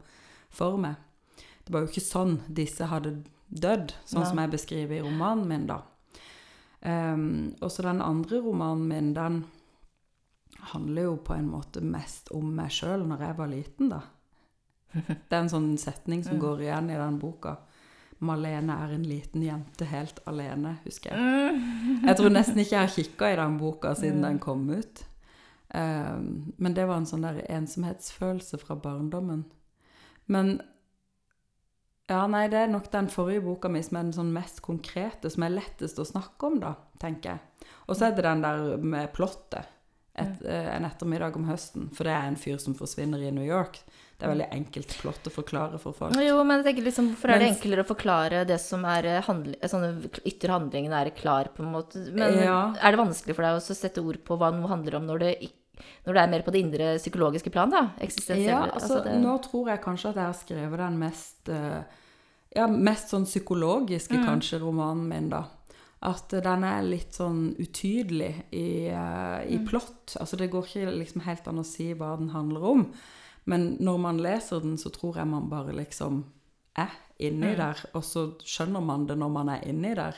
for 0.49 0.77
meg. 0.77 0.95
Det 1.65 1.73
var 1.73 1.81
jo 1.83 1.87
ikke 1.91 2.01
sånn 2.07 2.39
disse 2.47 2.85
hadde 2.89 3.17
dødd, 3.49 3.91
sånn 4.05 4.21
Nei. 4.23 4.29
som 4.29 4.37
jeg 4.39 4.51
beskriver 4.55 4.95
i 4.95 5.01
romanen 5.05 5.47
min, 5.49 5.67
da. 5.69 5.81
Um, 6.79 7.55
og 7.59 7.71
så 7.71 7.83
den 7.83 8.01
andre 8.01 8.39
romanen 8.39 8.85
min, 8.87 9.13
den 9.13 9.41
handler 10.71 11.09
jo 11.09 11.17
på 11.23 11.35
en 11.35 11.49
måte 11.51 11.81
mest 11.83 12.31
om 12.35 12.53
meg 12.55 12.71
sjøl 12.71 13.03
når 13.07 13.25
jeg 13.25 13.37
var 13.39 13.51
liten, 13.51 13.91
da. 13.91 14.01
Det 15.29 15.35
er 15.35 15.41
en 15.41 15.51
sånn 15.51 15.73
setning 15.79 16.23
som 16.25 16.39
går 16.41 16.63
igjen 16.65 16.89
i 16.93 16.97
den 16.99 17.19
boka. 17.21 17.57
Malene 18.25 18.75
er 18.83 18.95
en 18.95 19.05
liten 19.07 19.43
jente 19.45 19.85
helt 19.87 20.17
alene, 20.27 20.77
husker 20.83 21.13
jeg. 21.13 21.59
Jeg 22.09 22.17
tror 22.19 22.33
nesten 22.33 22.59
ikke 22.59 22.75
jeg 22.75 22.81
har 22.81 22.95
kikka 22.95 23.29
i 23.31 23.37
den 23.39 23.55
boka 23.59 23.93
siden 23.95 24.25
den 24.25 24.39
kom 24.43 24.65
ut. 24.71 25.03
Um, 25.69 26.51
men 26.57 26.73
det 26.75 26.87
var 26.89 26.99
en 26.99 27.07
sånn 27.07 27.23
der 27.27 27.43
ensomhetsfølelse 27.45 28.59
fra 28.59 28.75
barndommen. 28.79 29.45
Men 30.27 30.57
ja, 32.09 32.25
nei, 32.27 32.47
det 32.51 32.57
er 32.65 32.71
nok 32.73 32.89
den 32.91 33.07
forrige 33.13 33.43
boka 33.45 33.69
mi 33.71 33.81
som 33.85 33.97
er 33.99 34.07
den 34.09 34.15
sånn 34.17 34.33
mest 34.33 34.61
konkrete, 34.65 35.29
som 35.31 35.43
er 35.45 35.53
lettest 35.55 35.99
å 36.01 36.05
snakke 36.09 36.47
om, 36.49 36.59
da, 36.59 36.73
tenker 37.01 37.35
jeg. 37.35 37.67
Og 37.87 37.95
så 37.97 38.07
er 38.09 38.15
det 38.17 38.25
den 38.25 38.41
der 38.45 38.77
med 38.81 39.11
plottet. 39.13 39.75
Et, 40.19 40.41
eh, 40.43 40.65
en 40.75 40.83
ettermiddag 40.83 41.35
om 41.39 41.45
høsten. 41.47 41.85
For 41.95 42.03
det 42.03 42.11
er 42.11 42.25
en 42.27 42.35
fyr 42.35 42.57
som 42.59 42.73
forsvinner 42.75 43.21
i 43.23 43.29
New 43.31 43.45
York. 43.45 43.77
Det 44.19 44.25
er 44.27 44.33
veldig 44.33 44.47
enkelt 44.51 44.95
plott 44.99 45.23
å 45.29 45.31
forklare 45.31 45.79
for 45.79 45.93
folk. 45.95 46.11
Jo, 46.19 46.41
men 46.43 46.59
jeg 46.59 46.65
tenker 46.75 46.83
liksom, 46.89 47.07
hvorfor 47.13 47.31
er 47.31 47.39
det 47.39 47.47
enklere 47.53 47.85
å 47.85 47.87
forklare 47.87 48.41
det 48.49 48.57
som 48.59 48.83
er 48.83 49.05
eh, 49.07 49.21
handl 49.29 49.53
sånne 49.63 50.09
ytre 50.27 50.51
handlingene 50.57 50.99
er 51.05 51.11
klar, 51.15 51.47
på 51.55 51.63
en 51.63 51.71
måte? 51.71 52.01
Men 52.11 52.35
Ja. 52.43 52.73
er 52.83 52.91
det 52.91 52.99
vanskelig 52.99 53.35
for 53.37 53.47
deg 53.47 53.61
å 53.61 53.63
sette 53.63 54.03
ord 54.03 54.19
på 54.27 54.35
hva 54.37 54.51
noe 54.51 54.67
handler 54.67 54.95
om 54.99 55.07
når 55.07 55.19
det, 55.23 55.31
ikk- 55.47 55.55
når 56.05 56.13
det 56.13 56.21
er 56.23 56.29
mer 56.29 56.41
på 56.43 56.51
det 56.51 56.61
indre 56.63 56.97
psykologiske 56.97 57.51
plan, 57.51 57.69
da? 57.69 57.91
Ja, 58.45 58.65
altså, 58.73 59.03
det- 59.03 59.21
nå 59.21 59.37
tror 59.41 59.67
jeg 59.69 59.81
kanskje 59.81 60.09
at 60.09 60.15
jeg 60.15 60.25
har 60.25 60.33
skrevet 60.33 60.77
den 60.77 60.99
mest 60.99 61.49
eh, 61.49 61.83
Ja, 62.55 62.65
mest 62.65 63.09
sånn 63.11 63.25
psykologiske, 63.25 64.17
Mm. 64.17 64.25
kanskje, 64.25 64.59
romanen 64.59 65.07
min, 65.07 65.29
da. 65.29 65.43
At 66.01 66.33
eh, 66.33 66.41
den 66.41 66.63
er 66.63 66.81
litt 66.81 67.11
sånn 67.13 67.55
utydelig 67.59 68.43
i, 68.51 68.89
uh, 68.89 69.43
i 69.45 69.57
Mm. 69.57 69.67
plott. 69.67 70.15
Altså, 70.19 70.35
det 70.35 70.49
går 70.49 70.63
ikke 70.65 70.97
liksom 70.97 71.21
helt 71.21 71.47
an 71.47 71.59
å 71.59 71.63
si 71.65 71.93
hva 71.93 72.17
den 72.17 72.29
handler 72.29 72.63
om. 72.63 72.91
Men 73.45 73.77
når 73.77 73.99
man 73.99 74.17
leser 74.17 74.61
den, 74.61 74.77
så 74.77 74.89
tror 74.91 75.15
jeg 75.17 75.27
man 75.27 75.47
bare 75.47 75.73
liksom 75.73 76.23
er 76.75 76.89
inni 77.19 77.53
Mm. 77.53 77.57
der, 77.57 77.75
og 77.93 78.01
så 78.03 78.33
skjønner 78.39 78.81
man 78.83 79.05
det 79.05 79.17
når 79.17 79.29
man 79.31 79.49
er 79.49 79.61
inni 79.67 79.93
der. 79.93 80.15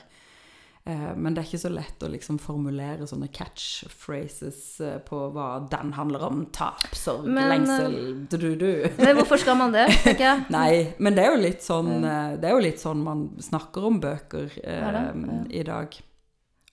Eh, 0.86 1.12
Men 1.16 1.36
det 1.36 1.44
er 1.44 1.48
ikke 1.50 1.62
så 1.62 1.70
lett 1.70 2.02
å 2.04 2.10
liksom 2.10 2.40
formulere 2.42 3.06
sånne 3.10 3.28
catchphrases 3.34 4.62
eh, 4.82 4.96
på 5.06 5.20
hva 5.36 5.50
den 5.70 5.94
handler 5.94 6.26
om. 6.26 6.46
Tap, 6.56 6.88
sorg, 6.98 7.28
Men, 7.30 7.52
lengsel, 7.54 7.98
du-du-du. 8.32 8.88
Men 8.98 9.20
hvorfor 9.20 9.42
skal 9.42 9.60
man 9.60 9.76
det, 9.76 9.88
tenker 10.02 10.26
jeg? 10.26 10.46
Nei, 10.58 10.72
men 10.98 11.18
det 11.18 11.26
er 11.26 11.36
jo 11.36 11.44
litt 11.44 11.62
sånn 11.66 11.92
eh, 12.02 12.38
Det 12.42 12.50
jo 12.56 12.64
litt 12.66 12.82
sånn 12.82 13.04
man 13.06 13.28
snakker 13.42 13.86
om 13.92 14.00
bøker 14.02 14.58
eh, 14.64 15.12
i 15.54 15.62
dag. 15.68 16.00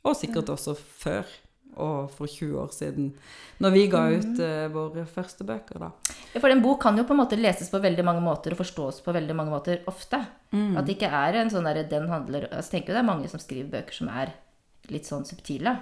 Og 0.08 0.16
sikkert 0.16 0.54
også 0.54 0.76
før. 0.78 1.28
Og 1.78 2.08
for 2.14 2.30
20 2.30 2.58
år 2.62 2.72
siden. 2.74 3.12
Når 3.62 3.74
vi 3.74 3.84
ga 3.90 4.04
ut 4.10 4.40
uh, 4.42 4.64
våre 4.74 5.04
første 5.10 5.46
bøker, 5.46 5.82
da. 5.82 6.16
For 6.38 6.50
en 6.52 6.62
bok 6.62 6.82
kan 6.82 6.98
jo 6.98 7.06
på 7.06 7.14
en 7.14 7.22
måte 7.22 7.38
leses 7.38 7.70
på 7.72 7.80
veldig 7.82 8.04
mange 8.06 8.22
måter 8.24 8.54
og 8.54 8.60
forstås 8.62 9.00
på 9.04 9.14
veldig 9.14 9.36
mange 9.38 9.54
måter 9.54 9.84
ofte. 9.90 10.20
Mm. 10.52 10.76
At 10.78 10.88
det 10.88 10.96
ikke 10.96 11.12
er 11.20 11.40
en 11.40 11.52
sånn 11.52 11.66
derre 11.68 11.86
den 11.88 12.08
handler 12.08 12.48
altså, 12.48 12.70
Jeg 12.70 12.78
tenker 12.78 12.92
jo 12.92 12.98
det 12.98 13.02
er 13.04 13.10
mange 13.10 13.30
som 13.30 13.42
skriver 13.42 13.72
bøker 13.78 13.98
som 14.00 14.10
er 14.12 14.34
litt 14.92 15.08
sånn 15.08 15.26
subtile. 15.28 15.76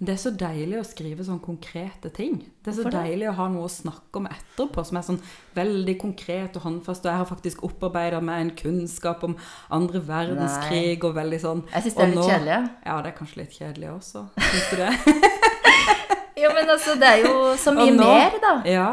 Det 0.00 0.14
er 0.14 0.16
så 0.22 0.30
deilig 0.32 0.78
å 0.80 0.84
skrive 0.88 1.24
sånn 1.26 1.42
konkrete 1.44 2.08
ting. 2.16 2.38
Det 2.64 2.70
er 2.70 2.76
så 2.78 2.84
Hvorfor 2.86 2.94
det? 2.94 3.00
deilig 3.10 3.26
å 3.28 3.34
ha 3.36 3.48
noe 3.52 3.66
å 3.68 3.72
snakke 3.72 4.16
om 4.22 4.28
etterpå 4.30 4.84
som 4.88 4.96
er 4.96 5.04
sånn 5.04 5.18
veldig 5.58 5.94
konkret 6.00 6.56
og 6.56 6.62
håndfast. 6.64 7.04
Og 7.04 7.10
jeg 7.12 7.20
har 7.20 7.28
faktisk 7.28 7.64
opparbeida 7.68 8.20
meg 8.24 8.40
en 8.46 8.52
kunnskap 8.56 9.26
om 9.28 9.36
andre 9.70 10.00
verdenskrig 10.00 11.04
og 11.04 11.14
veldig 11.18 11.40
sånn 11.44 11.60
Jeg 11.74 11.82
syns 11.84 11.98
det 11.98 12.02
er 12.06 12.12
litt 12.14 12.18
nå- 12.22 12.28
kjedelig. 12.30 12.58
Ja, 12.86 12.96
det 13.04 13.12
er 13.12 13.18
kanskje 13.18 13.42
litt 13.42 13.58
kjedelig 13.58 13.90
også. 13.98 14.24
Syns 14.40 14.70
du 14.72 14.76
det? 14.80 14.90
Jo, 16.40 16.48
men 16.56 16.70
altså, 16.72 16.94
det 16.96 17.04
er 17.10 17.18
jo 17.26 17.32
så 17.60 17.72
mye 17.76 17.92
nå- 17.92 18.04
mer, 18.08 18.36
da. 18.40 18.52
Ja. 18.64 18.90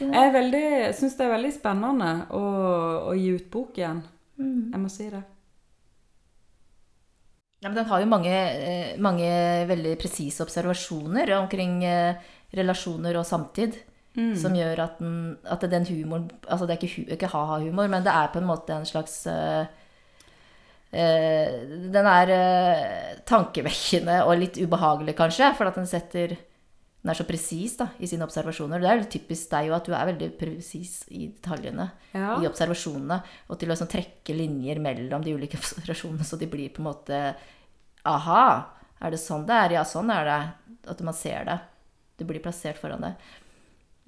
Jeg 0.00 0.32
veldig, 0.34 0.66
syns 0.98 1.14
det 1.16 1.24
er 1.24 1.32
veldig 1.32 1.52
spennende 1.56 2.10
å, 2.36 2.42
å 3.08 3.14
gi 3.16 3.30
ut 3.38 3.46
bok 3.52 3.78
igjen. 3.80 4.02
Mm. 4.36 4.72
Jeg 4.74 4.80
må 4.82 4.90
si 4.92 5.08
det. 5.08 5.22
Ja, 7.64 7.70
men 7.70 7.78
den 7.78 7.88
har 7.88 8.02
jo 8.02 8.06
mange, 8.10 8.30
eh, 8.30 8.96
mange 9.00 9.28
veldig 9.70 9.94
presise 9.96 10.44
observasjoner 10.44 11.30
omkring 11.38 11.78
eh, 11.88 12.18
relasjoner 12.52 13.16
og 13.16 13.24
samtid. 13.24 13.78
Mm. 14.14 14.34
Som 14.38 14.54
gjør 14.54 14.82
at, 14.84 14.98
den, 15.00 15.14
at 15.50 15.64
den 15.66 15.86
humoren 15.88 16.28
Altså 16.46 16.68
det 16.68 16.76
er 16.76 16.84
ikke, 16.84 17.06
ikke 17.16 17.30
ha-ha-humor, 17.32 17.88
men 17.90 18.04
det 18.04 18.12
er 18.12 18.28
på 18.30 18.38
en 18.38 18.46
måte 18.46 18.70
en 18.70 18.86
slags 18.86 19.16
uh, 19.26 19.64
uh, 20.94 21.56
Den 21.90 22.06
er 22.06 22.30
uh, 22.30 23.16
tankevekkende 23.26 24.20
og 24.22 24.36
litt 24.38 24.60
ubehagelig, 24.60 25.16
kanskje, 25.18 25.50
for 25.58 25.66
at 25.66 25.80
den 25.80 25.90
setter 25.90 26.36
Den 27.04 27.12
er 27.12 27.18
så 27.18 27.26
presis 27.28 27.74
da, 27.76 27.90
i 28.00 28.08
sine 28.08 28.24
observasjoner. 28.24 28.80
Det 28.80 28.88
er 28.88 29.02
jo 29.02 29.08
typisk 29.12 29.50
deg 29.50 29.66
jo 29.68 29.74
at 29.76 29.84
du 29.84 29.92
er 29.92 30.08
veldig 30.08 30.28
presis 30.40 31.02
i 31.12 31.26
detaljene. 31.28 31.84
Ja. 32.14 32.38
I 32.40 32.48
observasjonene. 32.48 33.18
Og 33.52 33.58
til 33.60 33.68
å 33.68 33.76
sånn 33.76 33.90
trekke 33.92 34.32
linjer 34.32 34.80
mellom 34.80 35.26
de 35.26 35.34
ulike 35.36 35.58
observasjonene, 35.60 36.24
så 36.24 36.40
de 36.40 36.48
blir 36.48 36.72
på 36.72 36.80
en 36.80 36.88
måte 36.88 37.20
Aha! 38.08 38.46
Er 39.04 39.12
det 39.12 39.20
sånn 39.20 39.44
det 39.44 39.58
er? 39.66 39.76
Ja, 39.76 39.84
sånn 39.84 40.08
er 40.14 40.30
det. 40.30 40.40
At 40.94 41.04
man 41.04 41.16
ser 41.16 41.44
det. 41.44 41.58
Det 42.16 42.24
blir 42.28 42.40
plassert 42.40 42.80
foran 42.80 43.04
deg. 43.04 43.28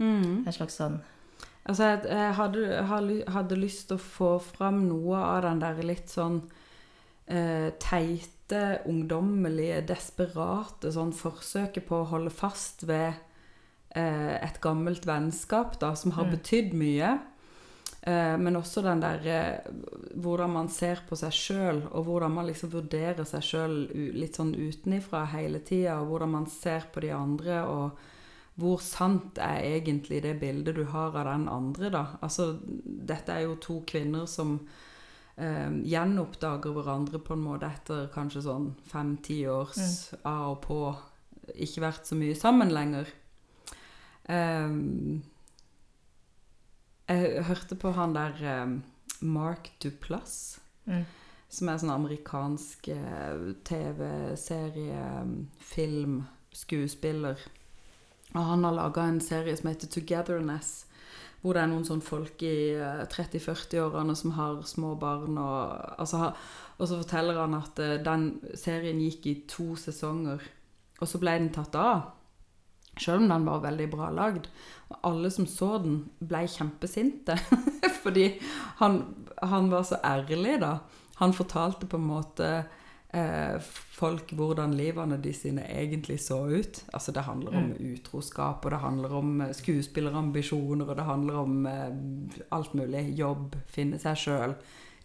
Mm. 0.00 0.46
En 0.46 0.56
slags 0.56 0.80
sånn 0.80 0.98
Altså, 1.66 1.82
jeg, 1.88 2.02
jeg 2.12 2.34
hadde, 2.38 2.64
hadde, 3.34 3.56
lyst 3.58 3.88
til 3.88 3.98
å 3.98 4.02
få 4.02 4.28
fram 4.38 4.84
noe 4.86 5.18
av 5.18 5.40
den 5.48 5.62
der 5.64 5.80
litt 5.82 6.12
sånn 6.12 6.36
eh, 7.26 7.72
teite, 8.48 8.80
ungdommelige, 8.86 9.82
desperate 9.86 10.92
sånn 10.92 11.12
forsøket 11.12 11.86
på 11.86 12.02
å 12.02 12.10
holde 12.10 12.30
fast 12.30 12.86
ved 12.86 13.14
eh, 13.96 14.36
et 14.42 14.60
gammelt 14.60 15.06
vennskap 15.06 15.78
da, 15.80 15.94
som 15.94 16.12
har 16.12 16.24
Mm. 16.26 16.30
betydd 16.36 16.74
mye. 16.74 17.18
Eh, 18.02 18.36
men 18.36 18.54
også 18.56 18.82
den 18.82 19.00
der 19.00 19.26
eh, 19.26 19.58
hvordan 20.14 20.50
man 20.50 20.68
ser 20.68 21.00
på 21.08 21.16
seg 21.16 21.32
sjøl, 21.32 21.82
og 21.92 22.04
hvordan 22.04 22.30
man 22.30 22.46
liksom 22.46 22.70
vurderer 22.70 23.24
seg 23.24 23.42
sjøl 23.42 23.88
litt 24.14 24.36
sånn 24.36 24.54
utenifra 24.54 25.24
hele 25.26 25.58
tida, 25.60 26.00
og 26.00 26.08
hvordan 26.08 26.30
man 26.30 26.46
ser 26.46 26.86
på 26.92 27.00
de 27.00 27.10
andre, 27.10 27.62
og 27.64 27.90
hvor 28.56 28.80
sant 28.80 29.38
er 29.38 29.60
egentlig 29.76 30.22
det 30.22 30.38
bildet 30.40 30.74
du 30.76 30.84
har 30.84 31.14
av 31.16 31.24
den 31.24 31.48
andre, 31.48 31.90
da? 31.90 32.06
Altså, 32.22 32.58
dette 32.62 33.32
er 33.32 33.40
jo 33.40 33.56
to 33.56 33.82
kvinner 33.86 34.26
som 34.26 34.60
eh, 35.36 35.70
gjenoppdager 35.84 36.72
hverandre 36.76 37.18
på 37.22 37.34
en 37.36 37.44
måte 37.44 37.68
etter 37.68 38.08
kanskje 38.14 38.42
sånn 38.46 38.70
fem-ti 38.90 39.42
års 39.50 39.78
av 40.24 40.50
og 40.56 40.60
på 40.66 40.80
ikke 41.62 41.84
vært 41.84 42.08
så 42.08 42.16
mye 42.18 42.34
sammen 42.34 42.72
lenger. 42.74 43.06
Um, 44.28 45.22
jeg 47.06 47.44
hørte 47.46 47.76
på 47.78 47.92
han 47.94 48.16
der 48.16 48.40
um, 48.64 48.80
Mark 49.20 49.70
Duplass, 49.82 50.60
Mm. 50.86 51.02
som 51.50 51.68
er 51.68 51.78
sånn 51.82 51.90
amerikansk 51.90 52.88
eh, 52.94 53.46
TV-serie, 53.66 54.98
um, 55.22 55.48
film, 55.58 56.20
skuespiller. 56.54 57.40
Og 58.34 58.44
han 58.44 58.62
har 58.62 58.76
laga 58.76 59.02
en 59.10 59.18
serie 59.20 59.56
som 59.58 59.70
heter 59.72 59.90
Togetherness. 59.90 60.84
Hvor 61.46 61.54
det 61.54 61.60
er 61.62 61.68
noen 61.70 61.84
sånn 61.86 62.02
folk 62.02 62.40
i 62.42 62.74
eh, 62.74 63.04
30-40-årene 63.06 64.16
som 64.18 64.32
har 64.34 64.64
små 64.66 64.96
barn. 64.98 65.36
Og, 65.38 65.92
altså, 66.02 66.32
og 66.74 66.88
så 66.90 66.98
forteller 67.04 67.38
han 67.38 67.54
at 67.54 67.78
eh, 67.78 68.00
den 68.02 68.32
serien 68.58 68.98
gikk 69.04 69.28
i 69.30 69.34
to 69.46 69.76
sesonger. 69.78 70.42
Og 70.98 71.06
så 71.06 71.20
ble 71.22 71.36
den 71.38 71.52
tatt 71.54 71.78
av. 71.78 72.08
Selv 72.98 73.22
om 73.22 73.30
den 73.30 73.46
var 73.46 73.62
veldig 73.62 73.86
bra 73.92 74.10
lagd. 74.10 74.48
Og 74.90 74.98
alle 75.06 75.30
som 75.30 75.46
så 75.46 75.76
den, 75.84 76.00
ble 76.18 76.42
kjempesinte. 76.50 77.38
Fordi 78.02 78.26
han, 78.82 79.04
han 79.38 79.70
var 79.70 79.86
så 79.86 80.00
ærlig, 80.02 80.58
da. 80.66 80.80
Han 81.20 81.36
fortalte 81.36 81.86
på 81.86 82.00
en 82.00 82.10
måte 82.10 82.50
eh, 82.58 82.74
folk 83.96 84.32
hvordan 84.36 84.74
livene 84.76 85.16
de 85.22 85.32
sine 85.32 85.62
egentlig 85.72 86.18
så 86.20 86.40
ut. 86.50 86.82
Altså 86.92 87.12
det 87.16 87.22
handler 87.24 87.54
om 87.56 87.70
utroskap, 87.92 88.64
og 88.66 88.70
det 88.74 88.80
handler 88.82 89.14
om 89.16 89.40
eh, 89.40 89.52
skuespillerambisjoner, 89.56 90.88
og 90.90 90.96
det 90.98 91.06
handler 91.08 91.38
om 91.42 91.66
eh, 91.70 92.48
alt 92.52 92.74
mulig. 92.76 93.04
Jobb, 93.18 93.56
finne 93.72 93.98
seg 94.02 94.18
sjøl. 94.20 94.56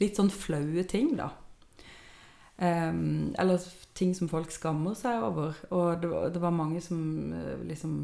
Litt 0.01 0.17
sånn 0.19 0.31
flaue 0.33 0.83
ting, 0.89 1.13
da. 1.19 1.29
Um, 2.61 3.31
eller 3.41 3.57
ting 3.97 4.11
som 4.13 4.27
folk 4.29 4.51
skammer 4.53 4.93
seg 4.97 5.23
over. 5.25 5.55
Og 5.73 6.01
det, 6.03 6.09
var- 6.11 6.29
det 6.35 6.41
var 6.43 6.51
mange 6.53 6.81
som 6.83 6.99
uh, 7.33 7.55
liksom 7.65 7.95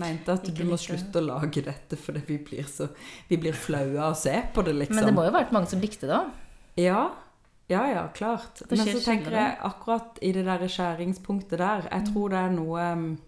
mente 0.00 0.32
at 0.34 0.44
du 0.56 0.64
må 0.66 0.76
slutte 0.80 1.20
å 1.20 1.24
lage 1.24 1.62
dette 1.64 1.96
fordi 2.00 2.22
vi 2.26 2.36
blir 2.42 2.64
så 2.66 2.86
Vi 3.28 3.36
blir 3.40 3.52
flaue 3.56 3.98
av 4.00 4.14
å 4.14 4.18
se 4.18 4.34
på 4.54 4.64
det, 4.66 4.74
liksom. 4.76 4.96
Men 4.98 5.08
det 5.10 5.14
må 5.16 5.24
jo 5.26 5.30
ha 5.32 5.38
vært 5.40 5.52
mange 5.54 5.70
som 5.70 5.80
likte 5.82 6.08
det 6.10 6.16
òg. 6.18 6.30
Ja, 6.80 7.00
ja, 7.68 7.82
ja, 7.92 8.08
klart. 8.14 8.62
Men 8.70 8.78
så 8.86 9.00
tenker 9.04 9.30
jeg 9.36 9.58
akkurat 9.62 10.18
i 10.22 10.32
det 10.32 10.44
der 10.46 10.58
skjæringspunktet 10.68 11.58
der 11.58 11.82
Jeg 11.90 12.00
Mm. 12.02 12.12
tror 12.14 12.28
det 12.30 12.38
er 12.38 12.50
noe 12.50 12.92
um, 12.92 13.18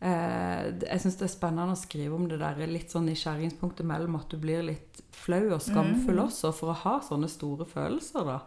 eh, 0.00 0.72
Jeg 0.80 1.00
syns 1.02 1.16
det 1.20 1.26
er 1.28 1.32
spennende 1.34 1.72
å 1.74 1.80
skrive 1.80 2.14
om 2.16 2.26
det 2.28 2.38
der 2.40 2.66
litt 2.66 2.90
sånn 2.92 3.08
i 3.10 3.14
skjæringspunktet 3.18 3.84
mellom 3.86 4.16
at 4.16 4.28
du 4.30 4.36
blir 4.40 4.62
litt 4.62 5.02
flau 5.12 5.52
og 5.54 5.60
skamfull 5.62 6.16
Mm. 6.18 6.26
også, 6.26 6.52
for 6.54 6.72
å 6.72 6.76
ha 6.84 7.00
sånne 7.00 7.28
store 7.28 7.64
følelser, 7.64 8.24
da. 8.24 8.40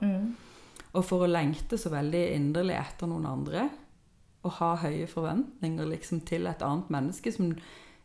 Og 0.94 1.04
for 1.06 1.20
å 1.26 1.30
lengte 1.32 1.78
så 1.78 1.90
veldig 1.92 2.36
inderlig 2.36 2.76
etter 2.80 3.08
noen 3.08 3.26
andre. 3.26 3.70
Og 4.44 4.52
ha 4.60 4.76
høye 4.78 5.08
forventninger 5.08 5.86
liksom, 5.90 6.22
til 6.26 6.48
et 6.48 6.62
annet 6.62 6.90
menneske 6.90 7.32
som 7.34 7.56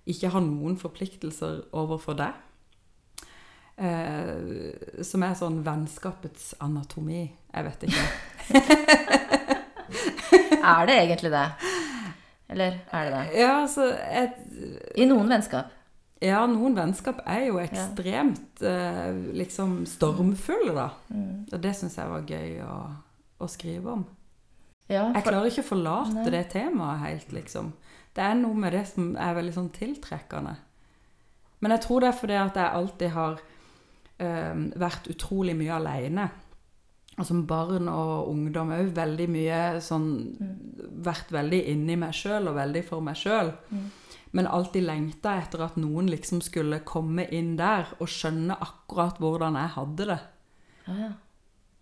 ikke 0.07 0.31
har 0.31 0.41
noen 0.41 0.77
forpliktelser 0.77 1.65
overfor 1.73 2.17
deg. 2.17 2.33
Eh, 3.77 5.03
som 5.05 5.23
er 5.25 5.35
sånn 5.39 5.63
vennskapets 5.65 6.53
anatomi. 6.63 7.25
Jeg 7.53 7.69
vet 7.69 7.87
ikke. 7.89 8.07
Er 10.63 10.87
det 10.87 10.95
egentlig 10.95 11.31
det? 11.33 11.47
Eller 12.53 12.77
er 12.93 13.07
det 13.09 13.13
det? 13.13 13.41
Ja, 13.41 13.53
altså 13.65 13.89
et, 13.91 14.37
I 15.01 15.07
noen 15.09 15.31
vennskap. 15.33 15.73
Ja, 16.23 16.45
noen 16.47 16.77
vennskap 16.77 17.23
er 17.27 17.49
jo 17.49 17.59
ekstremt 17.59 18.63
eh, 18.63 19.09
liksom 19.35 19.81
stormfulle, 19.91 20.75
da. 20.77 20.89
Mm. 21.11 21.49
Og 21.51 21.63
det 21.65 21.73
syns 21.75 21.97
jeg 21.99 22.13
var 22.13 22.29
gøy 22.29 22.61
å, 22.63 22.77
å 23.43 23.49
skrive 23.51 23.97
om. 23.97 24.05
Ja, 24.87 25.09
Jeg 25.17 25.25
klarer 25.25 25.49
ikke 25.49 25.65
å 25.65 25.71
forlate 25.73 26.15
Nei. 26.21 26.29
det 26.35 26.45
temaet 26.53 27.03
helt, 27.07 27.33
liksom. 27.35 27.73
Det 28.15 28.23
er 28.23 28.37
noe 28.39 28.55
med 28.59 28.77
det 28.77 28.85
som 28.93 29.15
er 29.17 29.35
veldig 29.39 29.55
sånn 29.57 29.73
tiltrekkende. 29.75 30.55
Men 31.63 31.75
jeg 31.75 31.85
tror 31.87 32.03
det 32.03 32.11
er 32.11 32.19
fordi 32.21 32.39
at 32.39 32.59
jeg 32.61 32.77
alltid 32.79 33.15
har 33.17 33.43
vært 34.79 35.09
utrolig 35.13 35.55
mye 35.59 35.75
aleine. 35.77 36.29
Og 37.19 37.27
som 37.29 37.43
barn 37.47 37.89
og 37.93 38.29
ungdom 38.31 38.71
òg 38.73 38.95
veldig 38.97 39.27
mye 39.29 39.59
sånn 39.85 40.07
Vært 41.05 41.33
veldig 41.35 41.59
inni 41.73 41.97
meg 42.01 42.15
sjøl 42.17 42.47
og 42.49 42.55
veldig 42.57 42.83
for 42.87 43.03
meg 43.05 43.19
sjøl. 43.21 43.51
Mm. 43.71 43.91
Men 44.33 44.47
alltid 44.49 44.87
lengta 44.87 45.35
etter 45.43 45.61
at 45.67 45.75
noen 45.77 46.07
liksom 46.09 46.41
skulle 46.41 46.79
komme 46.89 47.27
inn 47.35 47.57
der 47.59 47.91
og 47.99 48.09
skjønne 48.09 48.57
akkurat 48.65 49.19
hvordan 49.21 49.59
jeg 49.61 49.75
hadde 49.77 50.07
det. 50.13 50.21
ja, 50.87 50.95
ja. 51.03 51.13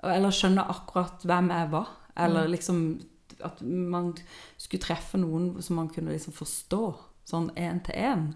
Eller 0.02 0.32
skjønne 0.32 0.64
akkurat 0.72 1.22
hvem 1.28 1.50
jeg 1.52 1.70
var. 1.70 1.88
Eller 2.16 2.46
Mm. 2.46 2.50
liksom 2.50 3.00
at 3.44 3.60
man 3.62 4.14
skulle 4.58 4.82
treffe 4.82 5.18
noen 5.18 5.62
som 5.62 5.76
man 5.76 5.88
kunne 5.88 6.10
liksom 6.12 6.32
forstå. 6.32 6.94
Sånn 7.30 7.50
én 7.54 7.82
til 7.84 7.94
én. 7.94 8.34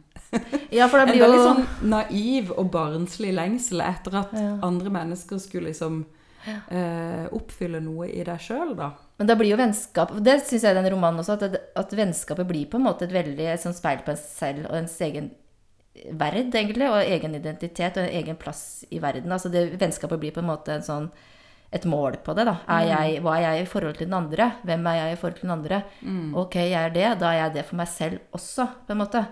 Ja, 0.70 0.88
for 0.88 0.98
det 0.98 1.04
En 1.04 1.10
blir 1.12 1.20
jo 1.20 1.26
veldig 1.28 1.44
sånn 1.44 1.90
naiv 1.90 2.52
og 2.54 2.70
barnslig 2.74 3.32
lengsel 3.36 3.80
etter 3.84 4.20
at 4.24 4.32
Ja. 4.38 4.58
andre 4.66 4.90
mennesker 4.90 5.38
skulle 5.42 5.70
liksom 5.72 6.04
eh, 6.46 7.26
oppfylle 7.32 7.80
noe 7.80 8.08
i 8.10 8.24
deg 8.26 8.40
sjøl, 8.42 8.74
da. 8.76 8.90
Men 9.18 9.30
da 9.30 9.36
blir 9.38 9.52
jo 9.52 9.56
vennskap 9.56 10.10
Det 10.26 10.40
syns 10.42 10.64
jeg 10.66 10.74
i 10.74 10.78
den 10.80 10.90
romanen 10.92 11.22
også, 11.22 11.36
at, 11.38 11.44
det, 11.54 11.60
at 11.78 11.92
vennskapet 11.94 12.48
blir 12.48 12.66
på 12.66 12.76
en 12.80 12.84
måte 12.88 13.06
et 13.06 13.14
veldig 13.14 13.46
sånn 13.62 13.76
speil 13.76 14.02
på 14.04 14.12
en 14.12 14.20
selv 14.20 14.66
og 14.68 14.76
ens 14.82 14.98
egen 15.06 15.30
verd, 16.18 16.50
egentlig, 16.54 16.88
og 16.90 16.98
egen 17.06 17.36
identitet 17.38 17.96
og 17.96 18.02
en 18.08 18.16
egen 18.18 18.36
plass 18.36 18.84
i 18.90 18.98
verden. 18.98 19.30
Altså 19.32 19.48
det, 19.48 19.68
vennskapet 19.78 20.18
blir 20.20 20.34
på 20.34 20.42
en 20.42 20.50
måte 20.50 20.74
en 20.74 20.82
sånn 20.82 21.06
et 21.74 21.84
mål 21.90 22.16
på 22.22 22.34
det. 22.38 22.44
da. 22.46 22.54
Er 22.70 22.84
jeg, 22.86 23.20
hva 23.24 23.32
er 23.38 23.42
jeg 23.56 23.62
i 23.64 23.70
forhold 23.70 23.96
til 23.98 24.06
den 24.06 24.14
andre? 24.14 24.46
Hvem 24.62 24.86
er 24.86 24.94
jeg 25.00 25.12
i 25.12 25.16
forhold 25.20 25.38
til 25.40 25.48
den 25.48 25.54
andre? 25.58 25.80
Ok, 26.38 26.54
jeg 26.60 26.78
er 26.78 26.92
det. 26.94 27.08
Da 27.20 27.32
er 27.32 27.38
jeg 27.42 27.54
det 27.56 27.64
for 27.66 27.76
meg 27.80 27.88
selv 27.90 28.20
også, 28.32 28.68
på 28.86 28.94
en 28.94 29.00
måte. 29.02 29.24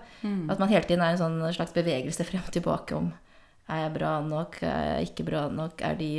At 0.51 0.59
man 0.59 0.69
hele 0.69 0.83
tiden 0.83 1.01
er 1.05 1.13
i 1.13 1.17
en 1.17 1.21
sånn 1.23 1.39
slags 1.55 1.71
bevegelse 1.75 2.25
frem 2.27 2.43
og 2.43 2.51
tilbake 2.51 2.95
om 2.99 3.13
er 3.71 3.85
jeg 3.85 3.93
bra 3.95 4.17
nok, 4.21 4.57
er 4.67 4.83
jeg 4.99 5.07
ikke 5.13 5.23
bra 5.29 5.45
nok, 5.49 5.81
er 5.81 5.95
de 5.95 6.09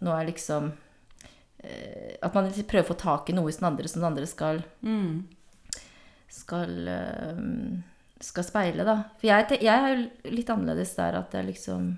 Nå 0.00 0.12
er 0.14 0.28
liksom 0.30 0.70
eh, 1.64 2.14
At 2.22 2.32
man 2.32 2.46
prøver 2.54 2.84
å 2.86 2.90
få 2.92 2.96
tak 3.02 3.28
i 3.28 3.34
noe 3.34 3.50
hos 3.50 3.58
den 3.58 3.66
andre 3.68 3.88
som 3.90 4.00
den 4.00 4.10
andre 4.12 4.26
skal 4.30 4.62
Mm. 4.86 5.24
skal, 6.30 6.88
eh, 6.88 7.42
skal 8.20 8.44
speile, 8.46 8.84
da. 8.86 8.94
For 9.18 9.26
jeg, 9.26 9.58
jeg 9.60 9.74
er 9.74 9.96
jo 9.96 10.30
litt 10.36 10.50
annerledes 10.54 10.94
der 10.94 11.18
at 11.18 11.32
jeg 11.34 11.46
liksom 11.50 11.90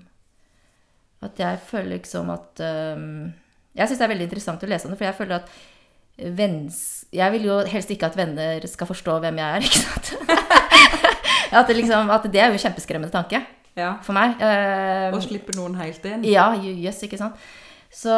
At 1.23 1.39
jeg 1.39 1.59
føler 1.69 1.95
liksom 1.97 2.29
at 2.33 2.59
um, 2.67 3.33
Jeg 3.75 3.87
syns 3.89 3.99
det 4.01 4.05
er 4.05 4.11
veldig 4.13 4.27
interessant 4.29 4.63
å 4.63 4.69
lese 4.69 4.85
om 4.85 4.91
det, 4.93 4.99
for 4.99 5.07
jeg 5.09 5.17
føler 5.21 5.35
at 5.39 5.47
venns... 6.37 6.77
Jeg 7.13 7.31
vil 7.33 7.47
jo 7.49 7.55
helst 7.71 7.89
ikke 7.93 8.05
at 8.11 8.15
venner 8.19 8.65
skal 8.69 8.89
forstå 8.89 9.15
hvem 9.23 9.39
jeg 9.41 9.49
er, 9.49 9.61
ikke 9.67 9.81
sant? 9.81 10.13
at, 11.53 11.67
det 11.69 11.75
liksom, 11.79 12.09
at 12.13 12.23
det 12.33 12.41
er 12.41 12.51
jo 12.51 12.57
en 12.59 12.65
kjempeskremmende 12.67 13.13
tanke 13.13 13.39
Ja. 13.77 13.95
for 14.05 14.13
meg. 14.13 14.35
Um, 14.37 15.17
Og 15.17 15.23
slipper 15.25 15.55
noen 15.57 15.73
helt 15.79 16.03
inn. 16.05 16.23
ja, 16.29 16.51
jøss, 16.53 16.77
yes, 16.85 17.03
ikke 17.07 17.17
sant? 17.23 17.33
Så, 17.93 18.13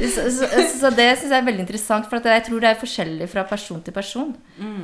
så, 0.00 0.24
så, 0.32 0.46
så 0.80 0.90
det 0.92 1.06
syns 1.18 1.30
jeg 1.32 1.38
er 1.38 1.46
veldig 1.46 1.64
interessant, 1.64 2.08
for 2.08 2.20
at 2.20 2.26
jeg 2.34 2.44
tror 2.48 2.60
det 2.64 2.70
er 2.72 2.80
forskjellig 2.80 3.28
fra 3.32 3.44
person 3.48 3.80
til 3.84 3.94
person. 3.96 4.32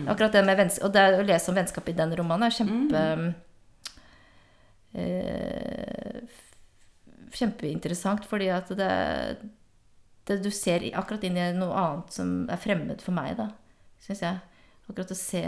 Akkurat 0.09 0.33
det 0.37 0.44
med 0.46 0.57
venns- 0.61 0.81
Og 0.85 0.92
det 0.94 1.05
å 1.20 1.25
lese 1.27 1.51
om 1.53 1.57
vennskap 1.59 1.88
i 1.92 1.96
den 1.96 2.14
romanen 2.18 2.46
er 2.49 2.55
kjempe 2.57 3.03
f- 3.16 3.35
Kjempeinteressant, 7.37 8.24
fordi 8.24 8.48
at 8.54 8.70
det, 8.78 8.90
det 10.28 10.40
Du 10.44 10.50
ser 10.54 10.87
akkurat 10.96 11.24
inn 11.28 11.37
i 11.37 11.50
noe 11.56 11.76
annet 11.76 12.16
som 12.16 12.37
er 12.48 12.61
fremmed 12.62 13.04
for 13.04 13.16
meg, 13.16 13.35
da, 13.38 13.50
syns 14.06 14.24
jeg. 14.24 14.38
Akkurat 14.87 15.12
å 15.12 15.18
se 15.18 15.42